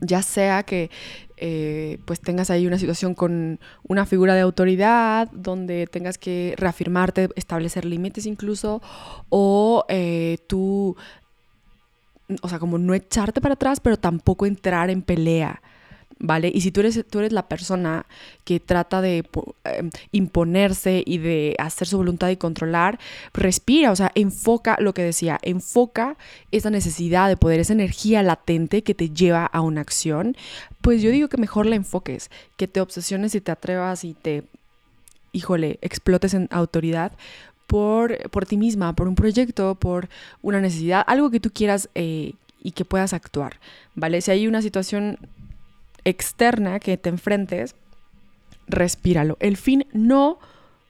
Ya 0.00 0.22
sea 0.22 0.64
que 0.64 0.90
eh, 1.36 1.98
pues 2.04 2.20
tengas 2.20 2.50
ahí 2.50 2.66
una 2.66 2.78
situación 2.78 3.14
con 3.14 3.60
una 3.84 4.06
figura 4.06 4.34
de 4.34 4.40
autoridad 4.40 5.28
donde 5.32 5.86
tengas 5.86 6.18
que 6.18 6.54
reafirmarte, 6.56 7.28
establecer 7.36 7.84
límites 7.84 8.26
incluso, 8.26 8.80
o 9.28 9.84
eh, 9.88 10.38
tú, 10.46 10.96
o 12.42 12.48
sea, 12.48 12.58
como 12.58 12.78
no 12.78 12.94
echarte 12.94 13.40
para 13.40 13.54
atrás, 13.54 13.80
pero 13.80 13.96
tampoco 13.96 14.46
entrar 14.46 14.90
en 14.90 15.02
pelea 15.02 15.60
¿vale? 16.22 16.50
Y 16.54 16.62
si 16.62 16.70
tú 16.70 16.80
eres, 16.80 17.04
tú 17.10 17.18
eres 17.18 17.32
la 17.32 17.48
persona 17.48 18.06
que 18.44 18.60
trata 18.60 19.02
de 19.02 19.28
em, 19.64 19.90
imponerse 20.12 21.02
y 21.04 21.18
de 21.18 21.56
hacer 21.58 21.88
su 21.88 21.98
voluntad 21.98 22.30
y 22.30 22.36
controlar, 22.36 22.98
respira, 23.34 23.90
o 23.90 23.96
sea, 23.96 24.12
enfoca 24.14 24.76
lo 24.80 24.94
que 24.94 25.02
decía, 25.02 25.38
enfoca 25.42 26.16
esa 26.52 26.70
necesidad 26.70 27.28
de 27.28 27.36
poder, 27.36 27.60
esa 27.60 27.74
energía 27.74 28.22
latente 28.22 28.82
que 28.82 28.94
te 28.94 29.10
lleva 29.10 29.44
a 29.44 29.60
una 29.60 29.80
acción, 29.80 30.36
pues 30.80 31.02
yo 31.02 31.10
digo 31.10 31.28
que 31.28 31.36
mejor 31.36 31.66
la 31.66 31.76
enfoques, 31.76 32.30
que 32.56 32.68
te 32.68 32.80
obsesiones 32.80 33.34
y 33.34 33.40
te 33.40 33.50
atrevas 33.50 34.04
y 34.04 34.14
te, 34.14 34.44
híjole, 35.32 35.78
explotes 35.82 36.34
en 36.34 36.48
autoridad. 36.50 37.12
Por, 37.68 38.28
por 38.28 38.44
ti 38.44 38.58
misma, 38.58 38.94
por 38.94 39.08
un 39.08 39.14
proyecto, 39.14 39.76
por 39.76 40.10
una 40.42 40.60
necesidad, 40.60 41.04
algo 41.06 41.30
que 41.30 41.40
tú 41.40 41.50
quieras 41.50 41.88
eh, 41.94 42.34
y 42.62 42.72
que 42.72 42.84
puedas 42.84 43.14
actuar, 43.14 43.60
¿vale? 43.94 44.20
Si 44.20 44.30
hay 44.30 44.46
una 44.46 44.60
situación 44.60 45.16
externa 46.04 46.80
que 46.80 46.96
te 46.96 47.08
enfrentes, 47.08 47.74
respíralo. 48.66 49.36
El 49.40 49.56
fin 49.56 49.86
no 49.92 50.38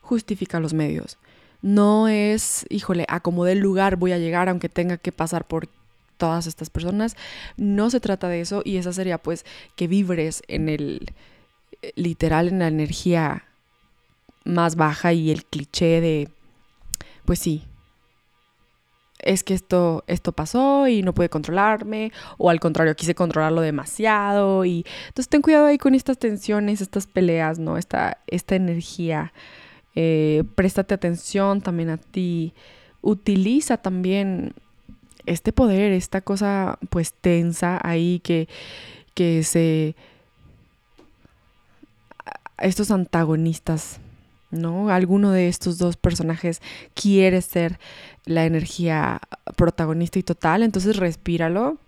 justifica 0.00 0.60
los 0.60 0.74
medios. 0.74 1.18
No 1.62 2.08
es, 2.08 2.66
híjole, 2.70 3.06
a 3.08 3.20
como 3.20 3.44
del 3.44 3.60
lugar 3.60 3.96
voy 3.96 4.12
a 4.12 4.18
llegar 4.18 4.48
aunque 4.48 4.68
tenga 4.68 4.96
que 4.96 5.12
pasar 5.12 5.46
por 5.46 5.68
todas 6.16 6.46
estas 6.46 6.70
personas. 6.70 7.16
No 7.56 7.90
se 7.90 8.00
trata 8.00 8.28
de 8.28 8.40
eso 8.40 8.62
y 8.64 8.76
esa 8.76 8.92
sería 8.92 9.18
pues 9.18 9.44
que 9.76 9.88
vibres 9.88 10.42
en 10.48 10.68
el 10.68 11.12
literal 11.96 12.48
en 12.48 12.60
la 12.60 12.68
energía 12.68 13.44
más 14.44 14.76
baja 14.76 15.12
y 15.12 15.30
el 15.30 15.44
cliché 15.44 16.00
de 16.00 16.28
pues 17.24 17.38
sí, 17.38 17.64
es 19.22 19.44
que 19.44 19.54
esto, 19.54 20.04
esto 20.06 20.32
pasó 20.32 20.88
y 20.88 21.02
no 21.02 21.14
pude 21.14 21.28
controlarme, 21.28 22.12
o 22.38 22.50
al 22.50 22.60
contrario, 22.60 22.96
quise 22.96 23.14
controlarlo 23.14 23.60
demasiado. 23.60 24.64
Y 24.64 24.84
entonces 25.08 25.28
ten 25.28 25.42
cuidado 25.42 25.66
ahí 25.66 25.78
con 25.78 25.94
estas 25.94 26.18
tensiones, 26.18 26.80
estas 26.80 27.06
peleas, 27.06 27.58
¿no? 27.58 27.78
Esta, 27.78 28.18
esta 28.26 28.56
energía. 28.56 29.32
Eh, 29.94 30.44
préstate 30.54 30.94
atención 30.94 31.60
también 31.60 31.90
a 31.90 31.96
ti. 31.96 32.52
Utiliza 33.00 33.76
también 33.76 34.54
este 35.26 35.52
poder, 35.52 35.92
esta 35.92 36.20
cosa 36.20 36.78
pues 36.90 37.12
tensa 37.12 37.80
ahí 37.82 38.20
que, 38.24 38.48
que 39.14 39.44
se... 39.44 39.94
estos 42.58 42.90
antagonistas 42.90 44.00
¿no? 44.52 44.90
Alguno 44.90 45.32
de 45.32 45.48
estos 45.48 45.78
dos 45.78 45.96
personajes 45.96 46.62
quiere 46.94 47.42
ser 47.42 47.80
la 48.24 48.44
energía 48.44 49.20
protagonista 49.56 50.18
y 50.18 50.22
total, 50.22 50.62
entonces 50.62 50.96
respíralo, 50.96 51.78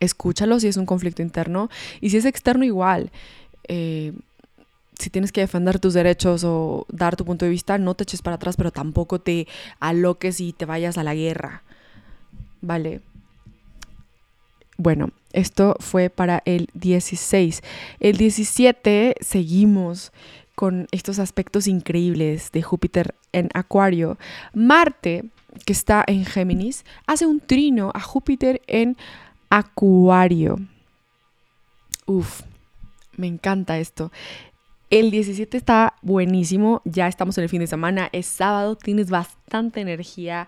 escúchalo 0.00 0.58
si 0.60 0.68
es 0.68 0.76
un 0.76 0.86
conflicto 0.86 1.22
interno 1.22 1.68
y 2.00 2.10
si 2.10 2.16
es 2.16 2.24
externo 2.24 2.64
igual. 2.64 3.10
Eh, 3.68 4.12
si 4.98 5.08
tienes 5.08 5.32
que 5.32 5.40
defender 5.40 5.78
tus 5.78 5.94
derechos 5.94 6.44
o 6.44 6.86
dar 6.90 7.16
tu 7.16 7.24
punto 7.24 7.44
de 7.44 7.50
vista, 7.50 7.78
no 7.78 7.94
te 7.94 8.04
eches 8.04 8.22
para 8.22 8.36
atrás, 8.36 8.56
pero 8.56 8.70
tampoco 8.70 9.20
te 9.20 9.46
aloques 9.78 10.40
y 10.40 10.52
te 10.52 10.66
vayas 10.66 10.98
a 10.98 11.04
la 11.04 11.14
guerra. 11.14 11.62
¿Vale? 12.60 13.00
Bueno, 14.76 15.10
esto 15.32 15.76
fue 15.80 16.10
para 16.10 16.42
el 16.44 16.68
16. 16.74 17.62
El 18.00 18.16
17 18.16 19.14
seguimos 19.20 20.12
con 20.60 20.88
estos 20.90 21.18
aspectos 21.18 21.66
increíbles 21.66 22.52
de 22.52 22.60
Júpiter 22.60 23.14
en 23.32 23.48
Acuario. 23.54 24.18
Marte, 24.52 25.24
que 25.64 25.72
está 25.72 26.04
en 26.06 26.26
Géminis, 26.26 26.84
hace 27.06 27.24
un 27.24 27.40
trino 27.40 27.90
a 27.94 28.00
Júpiter 28.02 28.60
en 28.66 28.98
Acuario. 29.48 30.58
Uf, 32.04 32.42
me 33.16 33.26
encanta 33.26 33.78
esto. 33.78 34.12
El 34.90 35.10
17 35.10 35.56
está 35.56 35.94
buenísimo, 36.02 36.82
ya 36.84 37.08
estamos 37.08 37.38
en 37.38 37.44
el 37.44 37.48
fin 37.48 37.60
de 37.60 37.66
semana, 37.66 38.10
es 38.12 38.26
sábado, 38.26 38.76
tienes 38.76 39.08
bastante 39.08 39.80
energía 39.80 40.46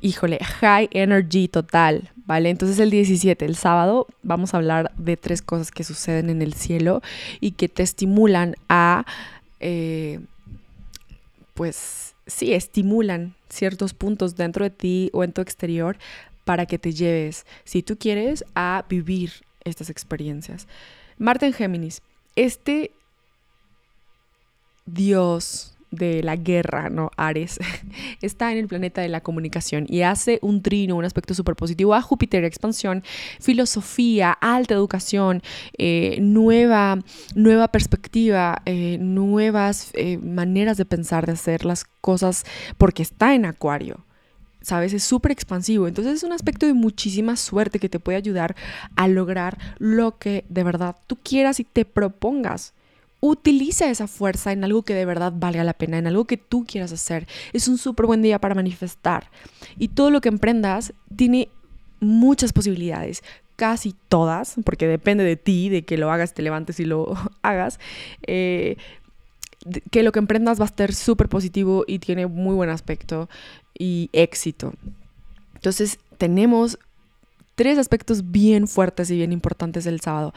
híjole, 0.00 0.38
high 0.38 0.88
energy 0.92 1.48
total, 1.48 2.10
¿vale? 2.28 2.50
Entonces 2.50 2.78
el 2.78 2.90
17, 2.90 3.46
el 3.46 3.56
sábado, 3.56 4.06
vamos 4.22 4.52
a 4.52 4.58
hablar 4.58 4.92
de 4.98 5.16
tres 5.16 5.40
cosas 5.40 5.70
que 5.70 5.82
suceden 5.82 6.28
en 6.28 6.42
el 6.42 6.52
cielo 6.52 7.00
y 7.40 7.52
que 7.52 7.70
te 7.70 7.82
estimulan 7.82 8.54
a, 8.68 9.06
eh, 9.60 10.20
pues 11.54 12.14
sí, 12.26 12.52
estimulan 12.52 13.34
ciertos 13.48 13.94
puntos 13.94 14.36
dentro 14.36 14.62
de 14.62 14.70
ti 14.70 15.08
o 15.14 15.24
en 15.24 15.32
tu 15.32 15.40
exterior 15.40 15.96
para 16.44 16.66
que 16.66 16.78
te 16.78 16.92
lleves, 16.92 17.46
si 17.64 17.82
tú 17.82 17.96
quieres, 17.96 18.44
a 18.54 18.84
vivir 18.90 19.32
estas 19.64 19.88
experiencias. 19.88 20.68
Marte 21.16 21.46
en 21.46 21.54
Géminis, 21.54 22.02
este 22.36 22.92
Dios 24.84 25.77
de 25.90 26.22
la 26.22 26.36
guerra, 26.36 26.90
¿no? 26.90 27.10
Ares, 27.16 27.58
está 28.22 28.52
en 28.52 28.58
el 28.58 28.68
planeta 28.68 29.00
de 29.00 29.08
la 29.08 29.20
comunicación 29.20 29.86
y 29.88 30.02
hace 30.02 30.38
un 30.42 30.62
trino, 30.62 30.96
un 30.96 31.04
aspecto 31.04 31.34
súper 31.34 31.56
positivo 31.56 31.94
a 31.94 32.02
Júpiter, 32.02 32.44
expansión, 32.44 33.02
filosofía, 33.40 34.32
alta 34.32 34.74
educación, 34.74 35.42
eh, 35.76 36.18
nueva, 36.20 36.98
nueva 37.34 37.68
perspectiva, 37.68 38.62
eh, 38.66 38.98
nuevas 39.00 39.90
eh, 39.94 40.18
maneras 40.18 40.76
de 40.76 40.84
pensar, 40.84 41.26
de 41.26 41.32
hacer 41.32 41.64
las 41.64 41.84
cosas, 42.00 42.44
porque 42.76 43.02
está 43.02 43.34
en 43.34 43.46
Acuario. 43.46 44.04
¿sabes? 44.60 44.92
Es 44.92 45.04
súper 45.04 45.32
expansivo. 45.32 45.88
Entonces 45.88 46.14
es 46.14 46.22
un 46.22 46.32
aspecto 46.32 46.66
de 46.66 46.74
muchísima 46.74 47.36
suerte 47.36 47.78
que 47.78 47.88
te 47.88 48.00
puede 48.00 48.18
ayudar 48.18 48.54
a 48.96 49.08
lograr 49.08 49.56
lo 49.78 50.18
que 50.18 50.44
de 50.48 50.62
verdad 50.62 50.96
tú 51.06 51.16
quieras 51.16 51.58
y 51.58 51.64
te 51.64 51.84
propongas. 51.84 52.74
Utiliza 53.20 53.90
esa 53.90 54.06
fuerza 54.06 54.52
en 54.52 54.62
algo 54.64 54.82
que 54.82 54.94
de 54.94 55.04
verdad 55.04 55.32
valga 55.34 55.64
la 55.64 55.74
pena, 55.74 55.98
en 55.98 56.06
algo 56.06 56.24
que 56.24 56.36
tú 56.36 56.64
quieras 56.64 56.92
hacer. 56.92 57.26
Es 57.52 57.68
un 57.68 57.78
súper 57.78 58.06
buen 58.06 58.22
día 58.22 58.40
para 58.40 58.54
manifestar. 58.54 59.30
Y 59.76 59.88
todo 59.88 60.10
lo 60.10 60.20
que 60.20 60.28
emprendas 60.28 60.92
tiene 61.16 61.48
muchas 62.00 62.52
posibilidades, 62.52 63.22
casi 63.56 63.94
todas, 64.08 64.54
porque 64.64 64.86
depende 64.86 65.24
de 65.24 65.36
ti, 65.36 65.68
de 65.68 65.82
que 65.82 65.98
lo 65.98 66.10
hagas, 66.12 66.32
te 66.32 66.42
levantes 66.42 66.78
y 66.80 66.84
lo 66.84 67.16
hagas. 67.42 67.80
Eh, 68.26 68.76
que 69.90 70.02
lo 70.02 70.12
que 70.12 70.20
emprendas 70.20 70.60
va 70.60 70.64
a 70.64 70.66
estar 70.66 70.94
súper 70.94 71.28
positivo 71.28 71.84
y 71.86 71.98
tiene 71.98 72.26
muy 72.26 72.54
buen 72.54 72.70
aspecto 72.70 73.28
y 73.76 74.08
éxito. 74.12 74.72
Entonces 75.54 75.98
tenemos 76.16 76.78
tres 77.56 77.78
aspectos 77.78 78.30
bien 78.30 78.68
fuertes 78.68 79.10
y 79.10 79.16
bien 79.16 79.32
importantes 79.32 79.84
del 79.84 80.00
sábado. 80.00 80.32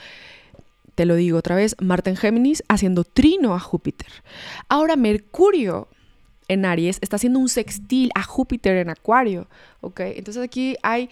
Te 1.01 1.07
lo 1.07 1.15
digo 1.15 1.39
otra 1.39 1.55
vez, 1.55 1.75
Marte 1.79 2.11
en 2.11 2.15
Géminis 2.15 2.61
haciendo 2.67 3.03
trino 3.03 3.55
a 3.55 3.59
Júpiter. 3.59 4.05
Ahora 4.69 4.95
Mercurio 4.95 5.87
en 6.47 6.63
Aries 6.63 6.99
está 7.01 7.15
haciendo 7.15 7.39
un 7.39 7.49
sextil 7.49 8.11
a 8.13 8.21
Júpiter 8.21 8.77
en 8.77 8.91
Acuario, 8.91 9.47
¿ok? 9.79 10.01
Entonces 10.01 10.43
aquí 10.43 10.75
hay 10.83 11.09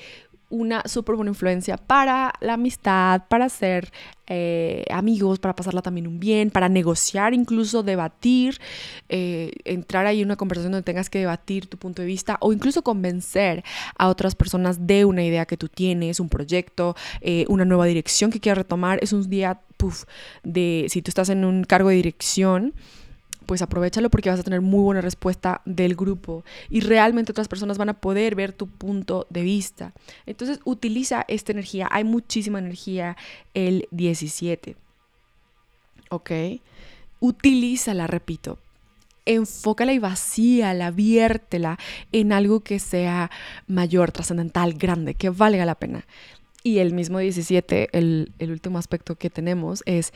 una 0.50 0.84
súper 0.86 1.16
buena 1.16 1.30
influencia 1.30 1.78
para 1.78 2.34
la 2.42 2.54
amistad, 2.54 3.24
para 3.30 3.50
ser 3.50 3.92
eh, 4.28 4.86
amigos, 4.92 5.40
para 5.40 5.56
pasarla 5.56 5.82
también 5.82 6.08
un 6.08 6.20
bien, 6.20 6.52
para 6.52 6.70
negociar, 6.70 7.34
incluso 7.34 7.84
debatir, 7.84 8.60
eh, 9.10 9.52
entrar 9.66 10.06
ahí 10.06 10.22
en 10.22 10.28
una 10.28 10.36
conversación 10.36 10.72
donde 10.72 10.86
tengas 10.86 11.10
que 11.10 11.20
debatir 11.20 11.68
tu 11.68 11.78
punto 11.78 12.02
de 12.02 12.08
vista 12.08 12.38
o 12.42 12.54
incluso 12.54 12.84
convencer 12.84 13.64
a 13.98 14.08
otras 14.08 14.36
personas 14.36 14.86
de 14.88 15.06
una 15.06 15.24
idea 15.24 15.46
que 15.46 15.58
tú 15.58 15.68
tienes, 15.68 16.20
un 16.20 16.30
proyecto, 16.30 16.96
eh, 17.22 17.46
una 17.48 17.66
nueva 17.66 17.86
dirección 17.86 18.32
que 18.32 18.40
quieras 18.40 18.60
retomar. 18.60 19.00
Es 19.02 19.14
un 19.14 19.30
día, 19.30 19.62
puff, 19.78 20.06
de 20.44 20.86
si 20.90 21.02
tú 21.02 21.10
estás 21.10 21.30
en 21.30 21.46
un 21.46 21.64
cargo 21.64 21.90
de 21.90 21.96
dirección 21.96 22.74
pues 23.50 23.64
aprovechalo 23.64 24.12
porque 24.12 24.30
vas 24.30 24.40
a 24.40 24.44
tener 24.44 24.62
muy 24.62 24.84
buena 24.84 25.02
respuesta 25.02 25.64
del 25.66 25.96
grupo 25.96 26.46
y 26.70 26.82
realmente 26.82 27.32
otras 27.32 27.48
personas 27.48 27.80
van 27.80 27.90
a 27.90 28.00
poder 28.00 28.36
ver 28.36 28.54
tu 28.54 28.68
punto 28.68 29.26
de 29.32 29.42
vista. 29.42 29.92
Entonces 30.28 30.60
utiliza 30.66 31.26
esta 31.28 31.52
energía, 31.52 31.88
hay 31.90 32.04
muchísima 32.04 32.60
energía 32.60 33.18
el 33.56 33.88
17. 33.90 34.76
¿Ok? 36.12 36.30
Utilízala, 37.22 38.06
repito. 38.06 38.60
Enfócala 39.26 39.94
y 39.94 40.00
vacíala, 40.00 40.92
viértela 40.92 41.80
en 42.12 42.34
algo 42.34 42.60
que 42.60 42.78
sea 42.78 43.32
mayor, 43.66 44.12
trascendental, 44.12 44.76
grande, 44.76 45.16
que 45.16 45.32
valga 45.32 45.66
la 45.66 45.74
pena. 45.74 46.06
Y 46.62 46.78
el 46.78 46.94
mismo 46.94 47.18
17, 47.18 47.98
el, 47.98 48.32
el 48.38 48.52
último 48.52 48.78
aspecto 48.78 49.16
que 49.16 49.32
tenemos 49.32 49.82
es 49.88 50.14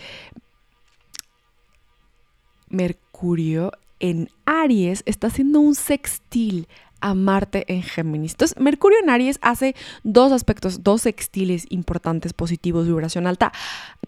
Mercurio 2.74 3.72
en 4.00 4.30
Aries 4.46 5.04
está 5.06 5.28
haciendo 5.28 5.60
un 5.62 5.76
sextil 5.76 6.68
a 7.00 7.14
Marte 7.14 7.66
en 7.68 7.84
Géminis. 7.84 8.32
Entonces, 8.32 8.60
Mercurio 8.60 8.98
en 9.02 9.10
Aries 9.10 9.38
hace 9.42 9.76
dos 10.04 10.32
aspectos, 10.32 10.84
dos 10.84 11.04
sextiles 11.04 11.66
importantes, 11.70 12.34
positivos, 12.34 12.88
vibración 12.88 13.28
alta. 13.28 13.52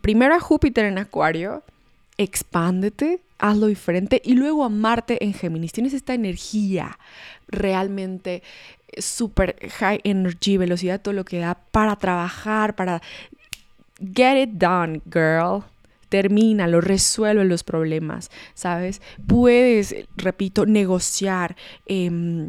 Primero 0.02 0.34
a 0.34 0.40
Júpiter 0.40 0.86
en 0.86 0.98
Acuario, 0.98 1.64
expándete, 2.18 3.22
hazlo 3.38 3.68
diferente. 3.68 4.22
Y 4.26 4.34
luego 4.34 4.64
a 4.64 4.70
Marte 4.70 5.24
en 5.24 5.34
Géminis. 5.34 5.72
Tienes 5.72 5.94
esta 5.94 6.14
energía 6.14 6.98
realmente 7.48 8.44
super 8.98 9.56
high 9.80 10.00
energy, 10.04 10.58
velocidad, 10.58 11.02
todo 11.02 11.14
lo 11.14 11.26
que 11.26 11.40
da 11.40 11.56
para 11.72 11.96
trabajar, 11.98 12.76
para 12.76 13.02
get 14.00 14.42
it 14.42 14.50
done, 14.52 15.02
girl 15.06 15.64
termínalo, 16.16 16.80
resuelve 16.80 17.44
los 17.44 17.66
problemas, 17.66 18.32
¿sabes? 18.54 19.02
Puedes, 19.28 19.94
repito, 20.16 20.66
negociar 20.66 21.58
eh, 21.88 22.48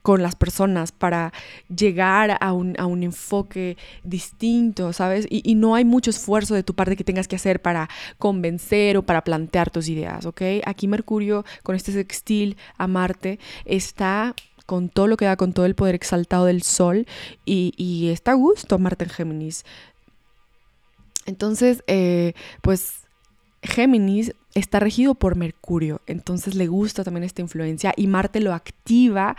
con 0.00 0.22
las 0.22 0.36
personas 0.36 0.90
para 0.90 1.34
llegar 1.68 2.38
a 2.40 2.52
un, 2.54 2.74
a 2.78 2.86
un 2.86 3.02
enfoque 3.02 3.76
distinto, 4.04 4.94
¿sabes? 4.94 5.26
Y, 5.28 5.42
y, 5.44 5.54
no 5.54 5.74
hay 5.74 5.84
mucho 5.84 6.08
esfuerzo 6.08 6.54
de 6.54 6.62
tu 6.62 6.72
parte 6.72 6.96
que 6.96 7.04
tengas 7.04 7.28
que 7.28 7.36
hacer 7.36 7.60
para 7.60 7.90
convencer 8.16 8.96
o 8.96 9.02
para 9.02 9.22
plantear 9.22 9.68
tus 9.68 9.90
ideas, 9.90 10.24
¿ok? 10.24 10.40
Aquí 10.64 10.88
Mercurio, 10.88 11.44
con 11.62 11.76
este 11.76 11.92
sextil 11.92 12.56
a 12.78 12.86
Marte, 12.86 13.38
está 13.66 14.34
con 14.64 14.88
todo 14.88 15.08
lo 15.08 15.18
que 15.18 15.26
da, 15.26 15.36
con 15.36 15.52
todo 15.52 15.66
el 15.66 15.74
poder 15.74 15.94
exaltado 15.94 16.46
del 16.46 16.62
Sol 16.62 17.06
y, 17.44 17.74
y 17.76 18.08
está 18.08 18.30
a 18.30 18.34
gusto 18.34 18.78
Marte 18.78 19.04
en 19.04 19.10
Géminis. 19.10 19.66
Entonces, 21.28 21.84
eh, 21.86 22.32
pues 22.62 23.02
Géminis 23.62 24.32
está 24.54 24.80
regido 24.80 25.14
por 25.14 25.36
Mercurio, 25.36 26.00
entonces 26.06 26.54
le 26.54 26.68
gusta 26.68 27.04
también 27.04 27.22
esta 27.22 27.42
influencia 27.42 27.92
y 27.96 28.06
Marte 28.06 28.40
lo 28.40 28.54
activa. 28.54 29.36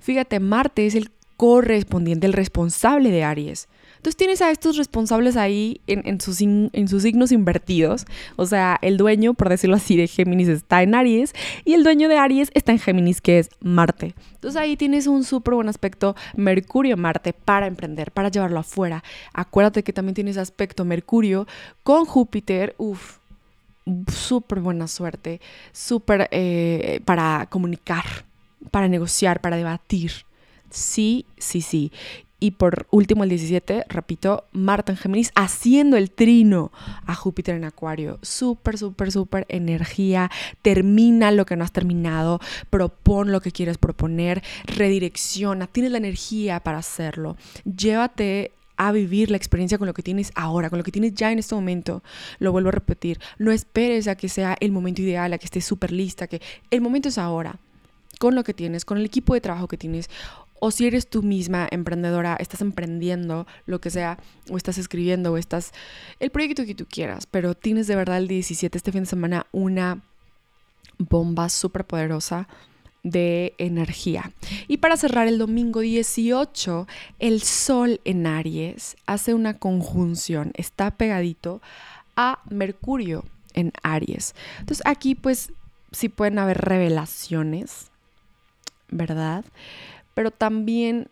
Fíjate, 0.00 0.40
Marte 0.40 0.86
es 0.86 0.96
el 0.96 1.12
correspondiente, 1.36 2.26
el 2.26 2.32
responsable 2.32 3.12
de 3.12 3.22
Aries. 3.22 3.68
Entonces 3.98 4.16
tienes 4.16 4.40
a 4.42 4.50
estos 4.50 4.76
responsables 4.76 5.36
ahí 5.36 5.80
en, 5.88 6.20
sus, 6.20 6.40
en, 6.40 6.88
sus, 6.88 7.02
signos 7.02 7.32
invertidos. 7.32 8.06
O 8.36 8.46
sea, 8.46 8.78
el 8.80 8.96
dueño, 8.96 9.34
por 9.34 9.48
decirlo 9.48 9.76
así, 9.76 9.96
de 9.96 10.06
Géminis 10.06 10.48
está 10.48 10.82
en 10.82 10.94
Aries 10.94 11.34
y 11.64 11.74
el 11.74 11.82
dueño 11.82 12.08
de 12.08 12.16
Aries 12.16 12.50
está 12.54 12.72
en 12.72 12.78
Géminis, 12.78 13.20
que 13.20 13.40
es 13.40 13.50
Marte. 13.60 14.14
Entonces 14.34 14.60
ahí 14.60 14.76
tienes 14.76 15.08
un 15.08 15.24
súper 15.24 15.54
buen 15.54 15.68
aspecto 15.68 16.14
Mercurio-Marte 16.36 17.32
para 17.32 17.66
emprender, 17.66 18.12
para 18.12 18.28
llevarlo 18.28 18.60
afuera. 18.60 19.02
Acuérdate 19.32 19.82
que 19.82 19.92
también 19.92 20.14
tienes 20.14 20.36
aspecto 20.36 20.84
Mercurio 20.84 21.46
con 21.82 22.04
Júpiter. 22.04 22.76
Uf, 22.78 23.18
súper 24.12 24.60
buena 24.60 24.86
suerte, 24.86 25.40
súper 25.72 26.28
eh, 26.30 27.00
para 27.04 27.46
comunicar, 27.50 28.04
para 28.70 28.88
negociar, 28.88 29.40
para 29.40 29.56
debatir. 29.56 30.12
Sí, 30.70 31.26
sí, 31.38 31.60
sí. 31.60 31.90
Y 32.40 32.52
por 32.52 32.86
último, 32.90 33.24
el 33.24 33.30
17, 33.30 33.84
repito, 33.88 34.44
Marte 34.52 34.92
en 34.92 34.98
Géminis 34.98 35.32
haciendo 35.34 35.96
el 35.96 36.10
trino 36.10 36.70
a 37.04 37.14
Júpiter 37.14 37.56
en 37.56 37.64
Acuario. 37.64 38.18
Súper, 38.22 38.78
súper, 38.78 39.10
súper 39.10 39.46
energía. 39.48 40.30
Termina 40.62 41.32
lo 41.32 41.46
que 41.46 41.56
no 41.56 41.64
has 41.64 41.72
terminado. 41.72 42.40
Propon 42.70 43.32
lo 43.32 43.40
que 43.40 43.50
quieres 43.50 43.76
proponer. 43.76 44.42
Redirecciona. 44.66 45.66
Tienes 45.66 45.90
la 45.90 45.98
energía 45.98 46.60
para 46.60 46.78
hacerlo. 46.78 47.36
Llévate 47.64 48.52
a 48.78 48.92
vivir 48.92 49.30
la 49.30 49.36
experiencia 49.36 49.76
con 49.76 49.88
lo 49.88 49.94
que 49.94 50.04
tienes 50.04 50.30
ahora, 50.36 50.70
con 50.70 50.78
lo 50.78 50.84
que 50.84 50.92
tienes 50.92 51.14
ya 51.14 51.32
en 51.32 51.40
este 51.40 51.54
momento. 51.54 52.02
Lo 52.38 52.52
vuelvo 52.52 52.68
a 52.68 52.72
repetir. 52.72 53.18
No 53.38 53.50
esperes 53.50 54.06
a 54.06 54.14
que 54.14 54.28
sea 54.28 54.56
el 54.60 54.70
momento 54.70 55.02
ideal, 55.02 55.32
a 55.32 55.38
que 55.38 55.46
estés 55.46 55.64
súper 55.64 55.92
lista, 55.92 56.28
que 56.28 56.40
el 56.70 56.80
momento 56.80 57.08
es 57.08 57.18
ahora. 57.18 57.58
Con 58.20 58.34
lo 58.34 58.42
que 58.42 58.54
tienes, 58.54 58.84
con 58.84 58.98
el 58.98 59.04
equipo 59.04 59.34
de 59.34 59.40
trabajo 59.40 59.68
que 59.68 59.76
tienes 59.76 60.08
o 60.60 60.70
si 60.70 60.86
eres 60.86 61.08
tú 61.08 61.22
misma 61.22 61.68
emprendedora, 61.70 62.36
estás 62.38 62.60
emprendiendo 62.60 63.46
lo 63.66 63.80
que 63.80 63.90
sea, 63.90 64.18
o 64.50 64.56
estás 64.56 64.78
escribiendo, 64.78 65.32
o 65.32 65.36
estás 65.36 65.72
el 66.20 66.30
proyecto 66.30 66.64
que 66.64 66.74
tú 66.74 66.86
quieras, 66.86 67.26
pero 67.26 67.54
tienes 67.54 67.86
de 67.86 67.96
verdad 67.96 68.18
el 68.18 68.28
17 68.28 68.76
este 68.76 68.92
fin 68.92 69.02
de 69.02 69.06
semana 69.06 69.46
una 69.52 70.02
bomba 70.98 71.48
súper 71.48 71.84
poderosa 71.84 72.48
de 73.02 73.54
energía. 73.58 74.32
Y 74.66 74.78
para 74.78 74.96
cerrar 74.96 75.28
el 75.28 75.38
domingo 75.38 75.80
18, 75.80 76.86
el 77.18 77.42
Sol 77.42 78.00
en 78.04 78.26
Aries 78.26 78.96
hace 79.06 79.34
una 79.34 79.58
conjunción, 79.58 80.52
está 80.54 80.90
pegadito 80.90 81.62
a 82.16 82.40
Mercurio 82.50 83.24
en 83.54 83.72
Aries. 83.82 84.34
Entonces 84.58 84.82
aquí 84.84 85.14
pues 85.14 85.52
sí 85.92 86.08
pueden 86.08 86.38
haber 86.38 86.58
revelaciones, 86.58 87.90
¿verdad? 88.90 89.44
Pero 90.18 90.32
también 90.32 91.06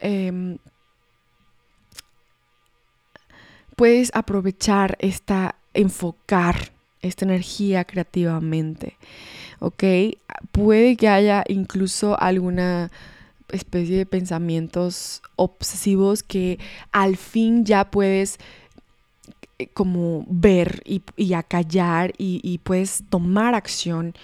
eh, 0.00 0.56
puedes 3.74 4.12
aprovechar 4.14 4.96
esta, 5.00 5.56
enfocar 5.74 6.70
esta 7.02 7.24
energía 7.24 7.84
creativamente, 7.84 8.96
¿ok? 9.58 9.82
Puede 10.52 10.96
que 10.96 11.08
haya 11.08 11.42
incluso 11.48 12.16
alguna 12.20 12.92
especie 13.48 13.96
de 13.96 14.06
pensamientos 14.06 15.20
obsesivos 15.34 16.22
que 16.22 16.60
al 16.92 17.16
fin 17.16 17.64
ya 17.64 17.90
puedes 17.90 18.38
eh, 19.58 19.66
como 19.74 20.24
ver 20.28 20.82
y, 20.84 21.02
y 21.16 21.32
acallar 21.32 22.12
y, 22.16 22.38
y 22.44 22.58
puedes 22.58 23.02
tomar 23.10 23.56
acción 23.56 24.14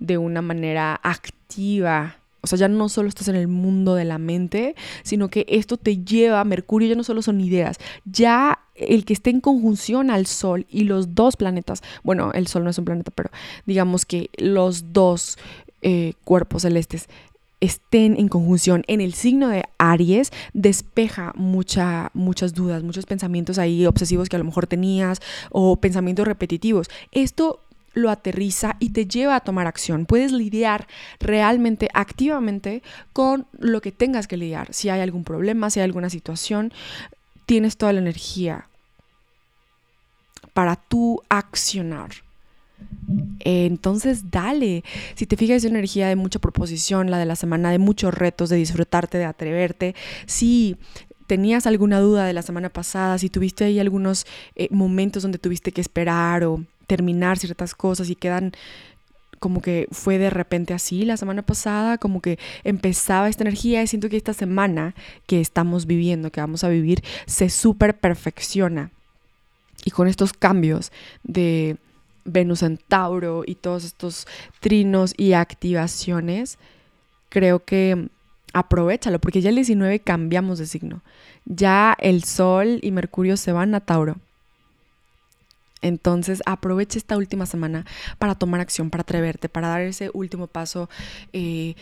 de 0.00 0.18
una 0.18 0.42
manera 0.42 0.98
activa 1.04 2.16
o 2.42 2.46
sea, 2.46 2.58
ya 2.58 2.68
no 2.68 2.88
solo 2.88 3.08
estás 3.08 3.28
en 3.28 3.36
el 3.36 3.48
mundo 3.48 3.94
de 3.94 4.04
la 4.04 4.18
mente, 4.18 4.74
sino 5.02 5.28
que 5.28 5.46
esto 5.48 5.76
te 5.76 5.98
lleva, 5.98 6.42
Mercurio 6.44 6.88
ya 6.88 6.94
no 6.94 7.04
solo 7.04 7.22
son 7.22 7.40
ideas, 7.40 7.78
ya 8.04 8.60
el 8.74 9.04
que 9.04 9.12
esté 9.12 9.30
en 9.30 9.40
conjunción 9.40 10.10
al 10.10 10.26
Sol 10.26 10.66
y 10.70 10.84
los 10.84 11.14
dos 11.14 11.36
planetas, 11.36 11.82
bueno, 12.02 12.32
el 12.32 12.46
Sol 12.46 12.64
no 12.64 12.70
es 12.70 12.78
un 12.78 12.84
planeta, 12.84 13.10
pero 13.14 13.30
digamos 13.66 14.06
que 14.06 14.30
los 14.38 14.92
dos 14.92 15.38
eh, 15.82 16.14
cuerpos 16.24 16.62
celestes 16.62 17.08
estén 17.60 18.18
en 18.18 18.28
conjunción 18.28 18.84
en 18.86 19.00
el 19.00 19.12
signo 19.12 19.48
de 19.48 19.64
Aries, 19.78 20.30
despeja 20.54 21.32
mucha, 21.36 22.10
muchas 22.14 22.54
dudas, 22.54 22.82
muchos 22.82 23.06
pensamientos 23.06 23.58
ahí 23.58 23.86
obsesivos 23.86 24.28
que 24.28 24.36
a 24.36 24.38
lo 24.38 24.46
mejor 24.46 24.66
tenías 24.66 25.20
o 25.50 25.76
pensamientos 25.76 26.26
repetitivos. 26.26 26.88
Esto 27.12 27.60
lo 27.94 28.10
aterriza 28.10 28.76
y 28.78 28.90
te 28.90 29.06
lleva 29.06 29.36
a 29.36 29.40
tomar 29.40 29.66
acción. 29.66 30.06
Puedes 30.06 30.32
lidiar 30.32 30.86
realmente, 31.18 31.88
activamente 31.94 32.82
con 33.12 33.46
lo 33.58 33.80
que 33.80 33.92
tengas 33.92 34.26
que 34.26 34.36
lidiar. 34.36 34.72
Si 34.72 34.88
hay 34.88 35.00
algún 35.00 35.24
problema, 35.24 35.70
si 35.70 35.80
hay 35.80 35.84
alguna 35.84 36.10
situación, 36.10 36.72
tienes 37.46 37.76
toda 37.76 37.92
la 37.92 38.00
energía 38.00 38.68
para 40.52 40.76
tú 40.76 41.22
accionar. 41.28 42.10
Entonces, 43.40 44.30
dale. 44.30 44.84
Si 45.14 45.26
te 45.26 45.36
fijas, 45.36 45.58
es 45.58 45.64
una 45.64 45.78
energía 45.78 46.08
de 46.08 46.16
mucha 46.16 46.38
proposición, 46.38 47.10
la 47.10 47.18
de 47.18 47.26
la 47.26 47.36
semana, 47.36 47.70
de 47.70 47.78
muchos 47.78 48.14
retos, 48.14 48.48
de 48.48 48.56
disfrutarte, 48.56 49.18
de 49.18 49.24
atreverte. 49.24 49.94
Si 50.26 50.76
tenías 51.26 51.66
alguna 51.66 52.00
duda 52.00 52.24
de 52.24 52.32
la 52.32 52.42
semana 52.42 52.70
pasada, 52.70 53.18
si 53.18 53.30
tuviste 53.30 53.64
ahí 53.64 53.78
algunos 53.78 54.26
eh, 54.56 54.68
momentos 54.70 55.22
donde 55.22 55.38
tuviste 55.38 55.72
que 55.72 55.80
esperar 55.80 56.44
o 56.44 56.64
terminar 56.90 57.38
ciertas 57.38 57.76
cosas 57.76 58.10
y 58.10 58.16
quedan 58.16 58.50
como 59.38 59.62
que 59.62 59.86
fue 59.92 60.18
de 60.18 60.28
repente 60.28 60.74
así 60.74 61.04
la 61.04 61.16
semana 61.16 61.42
pasada, 61.42 61.98
como 61.98 62.20
que 62.20 62.36
empezaba 62.64 63.28
esta 63.28 63.44
energía 63.44 63.80
y 63.80 63.86
siento 63.86 64.08
que 64.08 64.16
esta 64.16 64.34
semana 64.34 64.96
que 65.28 65.40
estamos 65.40 65.86
viviendo, 65.86 66.32
que 66.32 66.40
vamos 66.40 66.64
a 66.64 66.68
vivir, 66.68 67.04
se 67.26 67.48
súper 67.48 67.96
perfecciona. 68.00 68.90
Y 69.84 69.92
con 69.92 70.08
estos 70.08 70.32
cambios 70.32 70.90
de 71.22 71.76
Venus 72.24 72.64
en 72.64 72.76
Tauro 72.76 73.44
y 73.46 73.54
todos 73.54 73.84
estos 73.84 74.26
trinos 74.58 75.14
y 75.16 75.34
activaciones, 75.34 76.58
creo 77.28 77.64
que 77.64 78.08
aprovechalo, 78.52 79.20
porque 79.20 79.40
ya 79.40 79.50
el 79.50 79.54
19 79.54 80.00
cambiamos 80.00 80.58
de 80.58 80.66
signo. 80.66 81.02
Ya 81.44 81.96
el 82.00 82.24
Sol 82.24 82.80
y 82.82 82.90
Mercurio 82.90 83.36
se 83.36 83.52
van 83.52 83.76
a 83.76 83.80
Tauro. 83.80 84.16
Entonces 85.82 86.42
aprovecha 86.46 86.98
esta 86.98 87.16
última 87.16 87.46
semana 87.46 87.86
para 88.18 88.34
tomar 88.34 88.60
acción, 88.60 88.90
para 88.90 89.02
atreverte, 89.02 89.48
para 89.48 89.68
dar 89.68 89.82
ese 89.82 90.10
último 90.12 90.46
paso, 90.46 90.88
eh, 91.32 91.74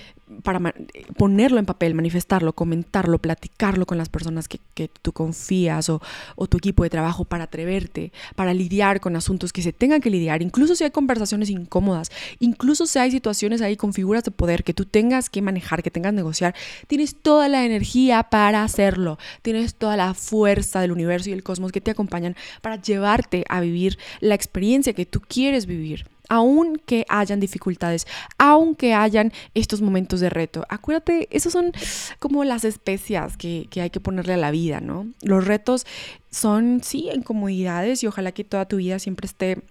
para 0.43 0.75
ponerlo 1.17 1.59
en 1.59 1.67
papel, 1.67 1.95
manifestarlo, 1.95 2.53
comentarlo, 2.53 3.19
platicarlo 3.19 3.87
con 3.87 3.99
las 3.99 4.09
personas 4.09 4.49
que, 4.49 4.59
tú 5.03 5.12
confías 5.12 5.88
o, 5.88 6.01
tu 6.49 6.57
equipo 6.59 6.83
de 6.83 6.91
trabajo, 6.91 7.25
para 7.25 7.45
atreverte, 7.45 8.12
para 8.37 8.55
lidiar 8.55 9.01
con 9.01 9.17
asuntos 9.17 9.53
que 9.53 9.62
se 9.62 9.73
tengan 9.73 10.01
que 10.01 10.11
lidiar, 10.11 10.43
incluso 10.43 10.75
si 10.75 10.85
hay 10.85 10.91
conversaciones 10.91 11.51
incómodas, 11.51 12.11
incluso 12.38 12.87
si 12.87 12.99
hay 12.99 13.11
situaciones 13.11 13.61
ahí 13.61 13.77
con 13.77 13.93
figuras 13.93 14.25
de 14.25 14.31
poder 14.31 14.64
que 14.64 14.75
tú 14.75 14.85
tengas 14.85 15.31
que 15.31 15.43
manejar, 15.43 15.83
que 15.83 15.91
tengas 15.91 16.12
que 16.12 16.17
negociar, 16.17 16.55
tienes 16.87 17.14
toda 17.14 17.49
la 17.49 17.64
energía 17.64 18.25
para 18.25 18.62
hacerlo, 18.62 19.19
tienes 19.43 19.75
toda 19.75 19.97
la 19.97 20.14
fuerza 20.14 20.81
del 20.81 20.93
universo 20.93 21.31
y 21.31 21.33
el 21.33 21.43
cosmos 21.43 21.73
que 21.73 21.81
te 21.81 21.91
acompañan 21.91 22.37
para 22.62 22.81
llevarte 22.81 23.45
a 23.49 23.61
vivir 23.61 23.99
la 24.21 24.35
experiencia 24.35 24.93
que 24.93 25.07
tú 25.07 25.21
quieres 25.21 25.67
vivir 25.67 26.07
aunque 26.29 27.05
hayan 27.09 27.41
dificultades, 27.41 28.07
aunque 28.38 28.95
hayan 28.95 29.33
estos 29.55 29.81
momentos 29.81 30.21
de 30.21 30.31
reto. 30.31 30.64
Acuérdate, 30.69 31.29
esos 31.31 31.53
son 31.53 31.73
como 32.19 32.45
las 32.45 32.64
especias 32.64 33.37
que, 33.37 33.69
hay 33.77 33.91
que 33.91 34.01
ponerle 34.01 34.35
a 34.35 34.38
la 34.38 34.51
vida, 34.51 34.81
¿no? 34.81 35.07
Los 35.23 35.47
retos 35.47 35.87
son, 36.31 36.81
sí, 36.83 37.09
incomodidades 37.14 38.03
y 38.03 38.07
ojalá 38.07 38.33
que 38.33 38.45
toda 38.45 38.67
tu 38.67 38.77
vida 38.77 38.99
siempre 38.99 39.27
esté 39.27 39.62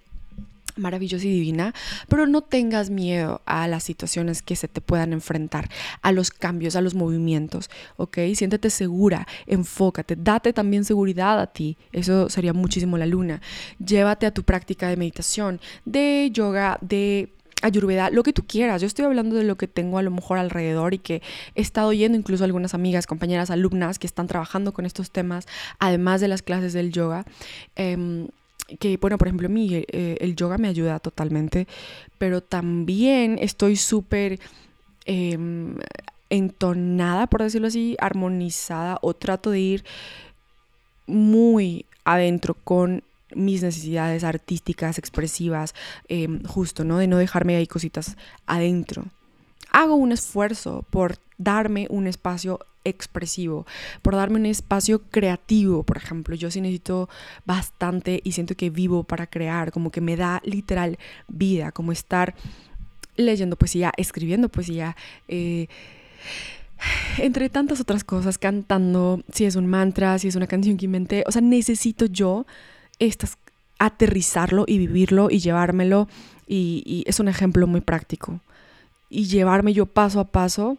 maravillosa 0.77 1.25
y 1.25 1.31
divina, 1.31 1.73
pero 2.07 2.27
no 2.27 2.41
tengas 2.41 2.89
miedo 2.89 3.41
a 3.45 3.67
las 3.67 3.83
situaciones 3.83 4.41
que 4.41 4.55
se 4.55 4.67
te 4.67 4.81
puedan 4.81 5.13
enfrentar, 5.13 5.69
a 6.01 6.11
los 6.11 6.31
cambios, 6.31 6.75
a 6.75 6.81
los 6.81 6.95
movimientos, 6.95 7.69
¿ok? 7.97 8.17
Siéntete 8.35 8.69
segura, 8.69 9.27
enfócate, 9.45 10.15
date 10.15 10.53
también 10.53 10.85
seguridad 10.85 11.39
a 11.39 11.47
ti, 11.47 11.77
eso 11.91 12.29
sería 12.29 12.53
muchísimo 12.53 12.97
la 12.97 13.05
luna. 13.05 13.41
Llévate 13.83 14.25
a 14.25 14.33
tu 14.33 14.43
práctica 14.43 14.87
de 14.87 14.97
meditación, 14.97 15.59
de 15.85 16.29
yoga, 16.31 16.77
de 16.81 17.33
ayurveda, 17.61 18.09
lo 18.09 18.23
que 18.23 18.33
tú 18.33 18.45
quieras. 18.45 18.81
Yo 18.81 18.87
estoy 18.87 19.05
hablando 19.05 19.35
de 19.35 19.43
lo 19.43 19.57
que 19.57 19.67
tengo 19.67 19.97
a 19.97 20.03
lo 20.03 20.11
mejor 20.11 20.37
alrededor 20.37 20.93
y 20.93 20.99
que 20.99 21.21
he 21.55 21.61
estado 21.61 21.89
oyendo 21.89 22.17
incluso 22.17 22.43
algunas 22.43 22.73
amigas, 22.73 23.07
compañeras, 23.07 23.49
alumnas 23.49 23.99
que 23.99 24.07
están 24.07 24.27
trabajando 24.27 24.73
con 24.73 24.85
estos 24.85 25.11
temas, 25.11 25.47
además 25.79 26.21
de 26.21 26.27
las 26.27 26.41
clases 26.41 26.73
del 26.73 26.91
yoga. 26.91 27.25
Em, 27.75 28.27
que 28.79 28.97
bueno, 28.97 29.17
por 29.17 29.27
ejemplo, 29.27 29.49
mí 29.49 29.69
eh, 29.73 30.17
el 30.19 30.35
yoga 30.35 30.57
me 30.57 30.67
ayuda 30.67 30.99
totalmente, 30.99 31.67
pero 32.17 32.41
también 32.41 33.37
estoy 33.39 33.75
súper 33.75 34.39
em, 35.05 35.75
entonada, 36.29 37.27
por 37.27 37.43
decirlo 37.43 37.67
así, 37.67 37.95
armonizada 37.99 38.99
o 39.01 39.13
trato 39.13 39.51
de 39.51 39.59
ir 39.59 39.85
muy 41.05 41.85
adentro 42.03 42.53
con 42.53 43.03
mis 43.35 43.61
necesidades 43.61 44.23
artísticas, 44.23 44.97
expresivas, 44.97 45.73
em, 46.07 46.43
justo, 46.43 46.83
¿no? 46.83 46.97
De 46.97 47.07
no 47.07 47.17
dejarme 47.17 47.55
ahí 47.55 47.67
cositas 47.67 48.17
adentro. 48.45 49.05
Hago 49.71 49.95
un 49.95 50.11
esfuerzo 50.11 50.85
por 50.89 51.17
darme 51.37 51.87
un 51.89 52.07
espacio 52.07 52.59
expresivo, 52.83 53.65
por 54.01 54.15
darme 54.15 54.39
un 54.39 54.45
espacio 54.45 55.01
creativo, 55.09 55.83
por 55.83 55.97
ejemplo. 55.97 56.35
Yo 56.35 56.49
sí 56.49 56.61
necesito 56.61 57.09
bastante 57.45 58.21
y 58.23 58.31
siento 58.31 58.55
que 58.55 58.69
vivo 58.69 59.03
para 59.03 59.27
crear, 59.27 59.71
como 59.71 59.91
que 59.91 60.01
me 60.01 60.15
da 60.15 60.41
literal 60.45 60.97
vida, 61.27 61.71
como 61.71 61.91
estar 61.91 62.35
leyendo 63.15 63.57
poesía, 63.57 63.91
escribiendo 63.97 64.49
poesía. 64.49 64.95
Eh, 65.27 65.67
entre 67.17 67.49
tantas 67.49 67.81
otras 67.81 68.03
cosas, 68.03 68.37
cantando, 68.37 69.21
si 69.31 69.45
es 69.45 69.55
un 69.55 69.67
mantra, 69.67 70.17
si 70.19 70.27
es 70.27 70.35
una 70.35 70.47
canción 70.47 70.77
que 70.77 70.85
inventé, 70.85 71.23
o 71.27 71.31
sea, 71.31 71.41
necesito 71.41 72.05
yo 72.05 72.45
estas, 72.99 73.37
aterrizarlo 73.79 74.65
y 74.67 74.77
vivirlo 74.77 75.29
y 75.29 75.39
llevármelo 75.39 76.07
y, 76.47 76.83
y 76.85 77.03
es 77.07 77.19
un 77.19 77.27
ejemplo 77.27 77.67
muy 77.67 77.81
práctico. 77.81 78.39
Y 79.09 79.25
llevarme 79.25 79.73
yo 79.73 79.85
paso 79.85 80.19
a 80.19 80.25
paso 80.25 80.77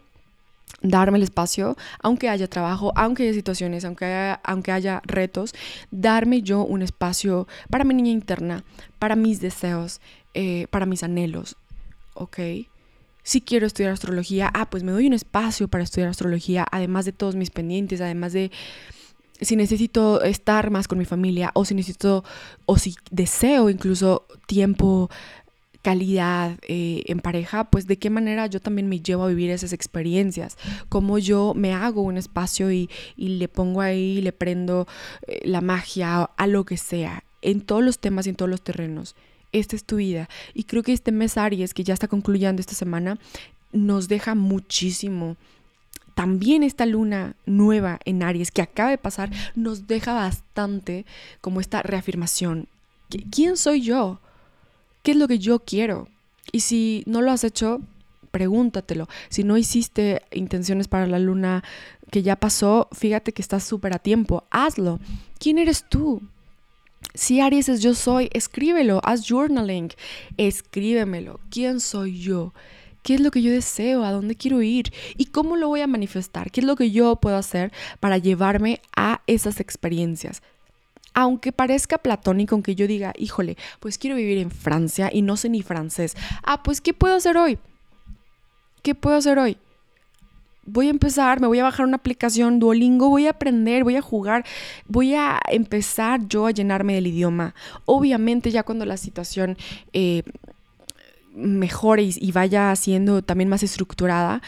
darme 0.81 1.17
el 1.17 1.23
espacio, 1.23 1.75
aunque 2.01 2.29
haya 2.29 2.47
trabajo, 2.47 2.91
aunque 2.95 3.23
haya 3.23 3.33
situaciones, 3.33 3.85
aunque 3.85 4.05
haya, 4.05 4.41
aunque 4.43 4.71
haya 4.71 5.01
retos, 5.05 5.53
darme 5.91 6.41
yo 6.41 6.63
un 6.63 6.81
espacio 6.81 7.47
para 7.69 7.83
mi 7.83 7.93
niña 7.93 8.11
interna, 8.11 8.63
para 8.97 9.15
mis 9.15 9.41
deseos, 9.41 10.01
eh, 10.33 10.67
para 10.69 10.85
mis 10.85 11.03
anhelos, 11.03 11.57
¿ok? 12.13 12.39
Si 13.23 13.41
quiero 13.41 13.67
estudiar 13.67 13.91
astrología, 13.91 14.49
ah, 14.53 14.69
pues 14.69 14.83
me 14.83 14.91
doy 14.91 15.07
un 15.07 15.13
espacio 15.13 15.67
para 15.67 15.83
estudiar 15.83 16.09
astrología, 16.09 16.65
además 16.71 17.05
de 17.05 17.11
todos 17.11 17.35
mis 17.35 17.51
pendientes, 17.51 18.01
además 18.01 18.33
de 18.33 18.51
si 19.41 19.55
necesito 19.55 20.21
estar 20.23 20.69
más 20.69 20.87
con 20.87 20.97
mi 20.97 21.05
familia 21.05 21.51
o 21.53 21.65
si 21.65 21.73
necesito 21.73 22.23
o 22.65 22.77
si 22.77 22.95
deseo 23.09 23.69
incluso 23.69 24.25
tiempo 24.47 25.09
calidad 25.81 26.57
eh, 26.67 27.03
en 27.05 27.19
pareja, 27.19 27.69
pues 27.69 27.87
de 27.87 27.97
qué 27.97 28.09
manera 28.09 28.47
yo 28.47 28.59
también 28.59 28.89
me 28.89 28.99
llevo 28.99 29.23
a 29.23 29.29
vivir 29.29 29.49
esas 29.49 29.73
experiencias, 29.73 30.57
cómo 30.89 31.17
yo 31.17 31.53
me 31.55 31.73
hago 31.73 32.01
un 32.01 32.17
espacio 32.17 32.71
y, 32.71 32.89
le 33.15 33.47
pongo 33.47 33.81
ahí, 33.81 34.21
le 34.21 34.31
prendo 34.33 34.87
eh, 35.27 35.41
la 35.45 35.61
magia 35.61 36.23
a 36.23 36.47
lo 36.47 36.65
que 36.65 36.77
sea, 36.77 37.23
en 37.41 37.61
todos 37.61 37.83
los 37.83 37.99
temas 37.99 38.27
y 38.27 38.31
en 38.31 38.35
todos 38.35 38.49
los 38.49 38.61
terrenos. 38.61 39.15
Esta 39.51 39.75
es 39.75 39.83
tu 39.83 39.95
vida. 39.95 40.29
Y 40.53 40.65
creo 40.65 40.83
que 40.83 40.93
este 40.93 41.11
mes 41.11 41.37
Aries, 41.37 41.73
que 41.73 41.83
ya 41.83 41.93
está 41.93 42.07
concluyendo 42.07 42.59
esta 42.59 42.75
semana, 42.75 43.17
nos 43.71 44.07
deja 44.07 44.35
muchísimo. 44.35 45.37
También 46.13 46.63
esta 46.63 46.85
luna 46.85 47.35
nueva 47.45 47.99
en 48.03 48.21
Aries 48.21 48.51
que 48.51 48.61
acaba 48.61 48.89
de 48.89 48.97
pasar 48.97 49.31
nos 49.55 49.87
deja 49.87 50.13
bastante 50.13 51.05
como 51.39 51.61
esta 51.61 51.81
reafirmación. 51.81 52.67
¿Quién 53.31 53.57
soy 53.57 53.81
yo? 53.81 54.19
¿Qué 55.03 55.11
es 55.11 55.17
lo 55.17 55.27
que 55.27 55.39
yo 55.39 55.59
quiero? 55.59 56.07
Y 56.51 56.61
si 56.61 57.03
no 57.05 57.21
lo 57.21 57.31
has 57.31 57.43
hecho, 57.43 57.81
pregúntatelo. 58.31 59.07
Si 59.29 59.43
no 59.43 59.57
hiciste 59.57 60.21
intenciones 60.31 60.87
para 60.87 61.07
la 61.07 61.19
luna 61.19 61.63
que 62.11 62.23
ya 62.23 62.35
pasó, 62.35 62.87
fíjate 62.91 63.33
que 63.33 63.41
estás 63.41 63.63
súper 63.63 63.93
a 63.93 63.99
tiempo. 63.99 64.43
Hazlo. 64.49 64.99
¿Quién 65.39 65.57
eres 65.57 65.85
tú? 65.87 66.21
Si 67.13 67.39
Aries 67.39 67.69
es 67.69 67.81
yo 67.81 67.93
soy, 67.93 68.29
escríbelo, 68.33 69.01
haz 69.03 69.27
journaling, 69.27 69.91
escríbemelo. 70.37 71.39
¿Quién 71.49 71.79
soy 71.79 72.19
yo? 72.19 72.53
¿Qué 73.03 73.15
es 73.15 73.21
lo 73.21 73.31
que 73.31 73.41
yo 73.41 73.51
deseo? 73.51 74.03
¿A 74.03 74.11
dónde 74.11 74.35
quiero 74.35 74.61
ir? 74.61 74.91
¿Y 75.17 75.25
cómo 75.27 75.55
lo 75.55 75.69
voy 75.69 75.81
a 75.81 75.87
manifestar? 75.87 76.51
¿Qué 76.51 76.59
es 76.59 76.67
lo 76.67 76.75
que 76.75 76.91
yo 76.91 77.15
puedo 77.15 77.37
hacer 77.37 77.71
para 77.99 78.17
llevarme 78.17 78.81
a 78.95 79.21
esas 79.25 79.59
experiencias? 79.59 80.41
Aunque 81.13 81.51
parezca 81.51 81.97
platónico, 81.97 82.55
aunque 82.55 82.75
yo 82.75 82.87
diga, 82.87 83.13
híjole, 83.17 83.57
pues 83.79 83.97
quiero 83.97 84.15
vivir 84.15 84.37
en 84.37 84.51
Francia 84.51 85.09
y 85.11 85.21
no 85.21 85.37
sé 85.37 85.49
ni 85.49 85.61
francés. 85.61 86.15
Ah, 86.43 86.63
pues 86.63 86.81
¿qué 86.81 86.93
puedo 86.93 87.15
hacer 87.15 87.37
hoy? 87.37 87.57
¿Qué 88.81 88.95
puedo 88.95 89.17
hacer 89.17 89.39
hoy? 89.39 89.57
Voy 90.65 90.87
a 90.87 90.91
empezar, 90.91 91.41
me 91.41 91.47
voy 91.47 91.59
a 91.59 91.63
bajar 91.63 91.85
una 91.85 91.97
aplicación 91.97 92.59
Duolingo, 92.59 93.09
voy 93.09 93.25
a 93.25 93.31
aprender, 93.31 93.83
voy 93.83 93.95
a 93.95 94.01
jugar, 94.01 94.45
voy 94.87 95.15
a 95.15 95.39
empezar 95.47 96.27
yo 96.27 96.45
a 96.45 96.51
llenarme 96.51 96.93
del 96.93 97.07
idioma. 97.07 97.55
Obviamente 97.85 98.51
ya 98.51 98.61
cuando 98.61 98.85
la 98.85 98.97
situación 98.97 99.57
eh, 99.93 100.21
mejore 101.33 102.03
y, 102.15 102.31
vaya 102.31 102.75
siendo 102.75 103.21
también 103.21 103.49
más 103.49 103.63
estructurada, 103.63 104.41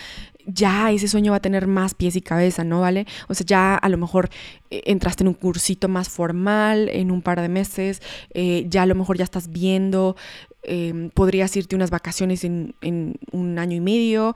ya 0.54 0.92
ese 0.92 1.08
sueño 1.08 1.32
va 1.32 1.38
a 1.38 1.42
tener 1.42 1.68
más 1.68 1.94
pies 1.94 2.16
y 2.16 2.22
cabeza, 2.22 2.64
¿no? 2.64 2.82
¿Vale? 2.82 3.06
O 3.28 3.34
sea, 3.34 3.46
ya 3.46 3.76
a 3.76 3.90
lo 3.90 3.98
mejor 3.98 4.30
eh, 4.70 4.84
entraste 4.86 5.24
en 5.24 5.30
un 5.30 5.34
cursito 5.34 5.88
más 5.88 6.10
formal 6.10 6.90
en 6.90 7.12
un 7.12 7.22
par 7.22 7.42
de 7.42 7.50
meses, 7.50 8.02
eh, 8.34 8.66
ya 8.68 8.84
a 8.84 8.86
lo 8.86 8.96
mejor 8.96 9.18
ya 9.18 9.24
estás 9.24 9.50
viendo, 9.50 10.16
em, 10.64 11.10
podrías 11.10 11.56
irte 11.56 11.76
unas 11.76 11.90
vacaciones 11.90 12.44
en, 12.44 12.76
en 12.82 13.16
un 13.32 13.60
año 13.60 13.78
y 13.78 13.82
medio, 13.82 14.36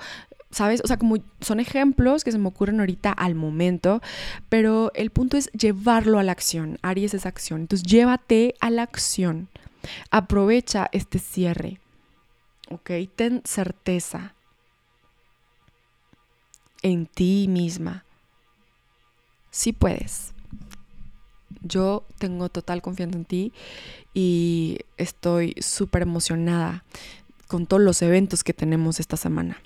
¿sabes? 0.52 0.82
O 0.84 0.88
sea, 0.88 0.98
como 0.98 1.18
son 1.42 1.60
ejemplos 1.60 2.24
que 2.24 2.32
se 2.32 2.38
me 2.38 2.48
ocurren 2.48 2.80
ahorita 2.80 3.12
al 3.12 3.36
momento, 3.36 4.02
pero 4.50 4.92
el 4.96 5.10
punto 5.10 5.38
es 5.38 5.52
llevarlo 5.52 6.20
a 6.20 6.24
la 6.24 6.32
acción. 6.32 6.78
Aries 6.82 7.14
es 7.14 7.26
acción. 7.26 7.62
Entonces, 7.62 7.88
llévate 7.88 8.56
a 8.62 8.70
la 8.70 8.84
acción. 8.84 9.50
Aprovecha 10.12 10.90
este 10.92 11.20
cierre. 11.20 11.80
¿ok? 12.70 12.92
Ten 13.16 13.42
certeza 13.46 14.35
en 16.86 17.08
ti 17.08 17.48
misma. 17.50 18.06
Sí 19.50 19.74
puedes. 19.74 20.34
Yo 21.64 22.06
tengo 22.20 22.48
total 22.50 22.84
confianza 22.84 23.18
en 23.18 23.26
ti 23.26 23.54
y 24.14 24.78
estoy 24.98 25.56
súper 25.60 26.04
emocionada 26.04 26.84
con 27.48 27.66
todos 27.66 27.82
los 27.82 28.04
eventos 28.04 28.44
que 28.44 28.54
tenemos 28.54 29.00
esta 29.00 29.18
semana. 29.18 29.58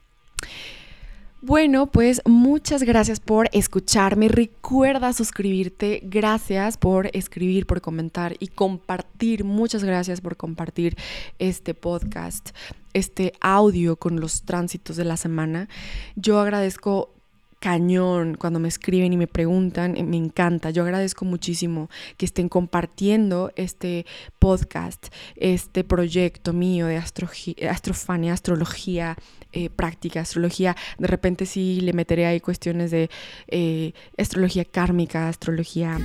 Bueno, 1.41 1.89
pues 1.89 2.21
muchas 2.25 2.84
gracias 2.84 3.21
por 3.21 3.47
escucharme. 3.54 4.28
Recuerda 4.28 5.13
suscribirte. 5.13 6.02
Gracias 6.04 6.78
por 6.78 7.10
escribir, 7.15 7.65
por 7.65 7.80
comentar 7.80 8.36
y 8.39 8.47
compartir. 8.47 9.45
Muchas 9.45 9.86
gracias 9.86 10.19
por 10.19 10.36
compartir 10.36 10.97
este 11.39 11.73
podcast, 11.73 12.49
este 12.91 13.32
audio 13.39 13.95
con 13.95 14.19
los 14.19 14.43
tránsitos 14.43 14.97
de 14.97 15.06
la 15.06 15.15
semana. 15.15 15.69
Yo 16.17 16.41
agradezco 16.41 17.13
cañón 17.60 18.36
cuando 18.36 18.60
me 18.60 18.67
escriben 18.67 19.13
y 19.13 19.17
me 19.17 19.28
preguntan, 19.28 19.93
me 20.10 20.17
encanta. 20.17 20.69
Yo 20.69 20.84
agradezco 20.84 21.26
muchísimo 21.26 21.89
que 22.17 22.26
estén 22.26 22.50
compartiendo 22.50 23.52
este 23.56 24.06
podcast, 24.39 25.08
este 25.36 25.84
proyecto 25.84 26.54
mío 26.54 26.88
de 26.88 26.98
astrofania, 26.98 28.34
astrología 28.34 29.17
eh, 29.52 29.69
práctica, 29.69 30.22
astrología. 30.22 30.76
De 30.98 31.08
repente 31.08 31.45
sí 31.45 31.82
le 31.82 31.93
meteré 31.93 32.26
ahí 32.26 32.39
cuestiones 32.39 32.91
de 32.91 33.10
eh, 33.48 33.93
astrología 34.17 34.65
kármica, 34.65 35.28
astrología 35.28 35.98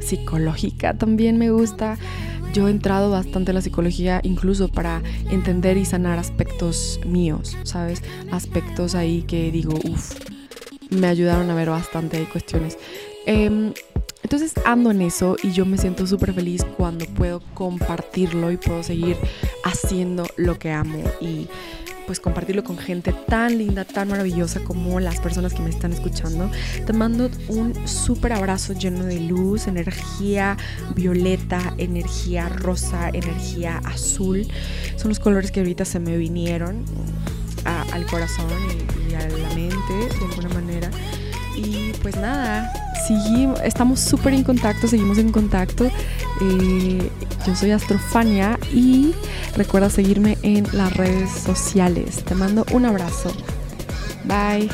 psicológica 0.00 0.94
también 0.94 1.38
me 1.38 1.50
gusta. 1.50 1.98
Yo 2.52 2.68
he 2.68 2.70
entrado 2.70 3.10
bastante 3.10 3.50
a 3.50 3.54
la 3.54 3.60
psicología 3.60 4.20
incluso 4.22 4.68
para 4.68 5.02
entender 5.30 5.76
y 5.76 5.84
sanar 5.84 6.18
aspectos 6.18 7.00
míos, 7.06 7.56
¿sabes? 7.64 8.02
Aspectos 8.30 8.94
ahí 8.94 9.22
que 9.22 9.50
digo, 9.50 9.74
uff, 9.84 10.14
me 10.90 11.06
ayudaron 11.06 11.50
a 11.50 11.54
ver 11.54 11.70
bastante 11.70 12.24
cuestiones. 12.24 12.78
Em, 13.26 13.72
entonces 14.22 14.54
ando 14.64 14.90
en 14.90 15.02
eso 15.02 15.36
y 15.42 15.52
yo 15.52 15.64
me 15.64 15.78
siento 15.78 16.06
súper 16.06 16.32
feliz 16.32 16.64
cuando 16.76 17.06
puedo 17.06 17.40
compartirlo 17.54 18.50
y 18.50 18.56
puedo 18.56 18.82
seguir 18.82 19.16
haciendo 19.64 20.26
lo 20.36 20.58
que 20.58 20.70
amo 20.70 21.02
y 21.20 21.48
pues 22.08 22.20
compartirlo 22.20 22.64
con 22.64 22.78
gente 22.78 23.12
tan 23.12 23.58
linda, 23.58 23.84
tan 23.84 24.08
maravillosa 24.08 24.60
como 24.60 24.98
las 24.98 25.20
personas 25.20 25.52
que 25.52 25.60
me 25.60 25.68
están 25.68 25.92
escuchando. 25.92 26.50
Te 26.86 26.94
mando 26.94 27.30
un 27.48 27.86
súper 27.86 28.32
abrazo 28.32 28.72
lleno 28.72 29.04
de 29.04 29.20
luz, 29.20 29.66
energía 29.66 30.56
violeta, 30.94 31.74
energía 31.76 32.48
rosa, 32.48 33.10
energía 33.10 33.82
azul. 33.84 34.48
Son 34.96 35.10
los 35.10 35.20
colores 35.20 35.50
que 35.50 35.60
ahorita 35.60 35.84
se 35.84 36.00
me 36.00 36.16
vinieron 36.16 36.82
al 37.64 38.06
corazón 38.06 38.46
y, 39.10 39.14
a 39.14 39.28
la 39.28 39.54
mente 39.54 40.16
de 40.18 40.24
alguna 40.30 40.48
manera. 40.54 40.90
Y 41.56 41.92
pues 42.00 42.16
nada, 42.16 42.72
seguimos, 43.06 43.60
estamos 43.60 44.00
súper 44.00 44.32
en 44.32 44.44
contacto, 44.44 44.88
seguimos 44.88 45.18
en 45.18 45.30
contacto. 45.30 45.90
Eh, 46.40 47.10
yo 47.46 47.54
soy 47.54 47.70
Astrofania 47.70 48.58
y 48.72 49.14
recuerda 49.56 49.90
seguirme 49.90 50.38
en 50.42 50.66
las 50.72 50.96
redes 50.96 51.30
sociales. 51.30 52.24
Te 52.24 52.34
mando 52.34 52.64
un 52.72 52.84
abrazo. 52.84 53.32
Bye. 54.24 54.68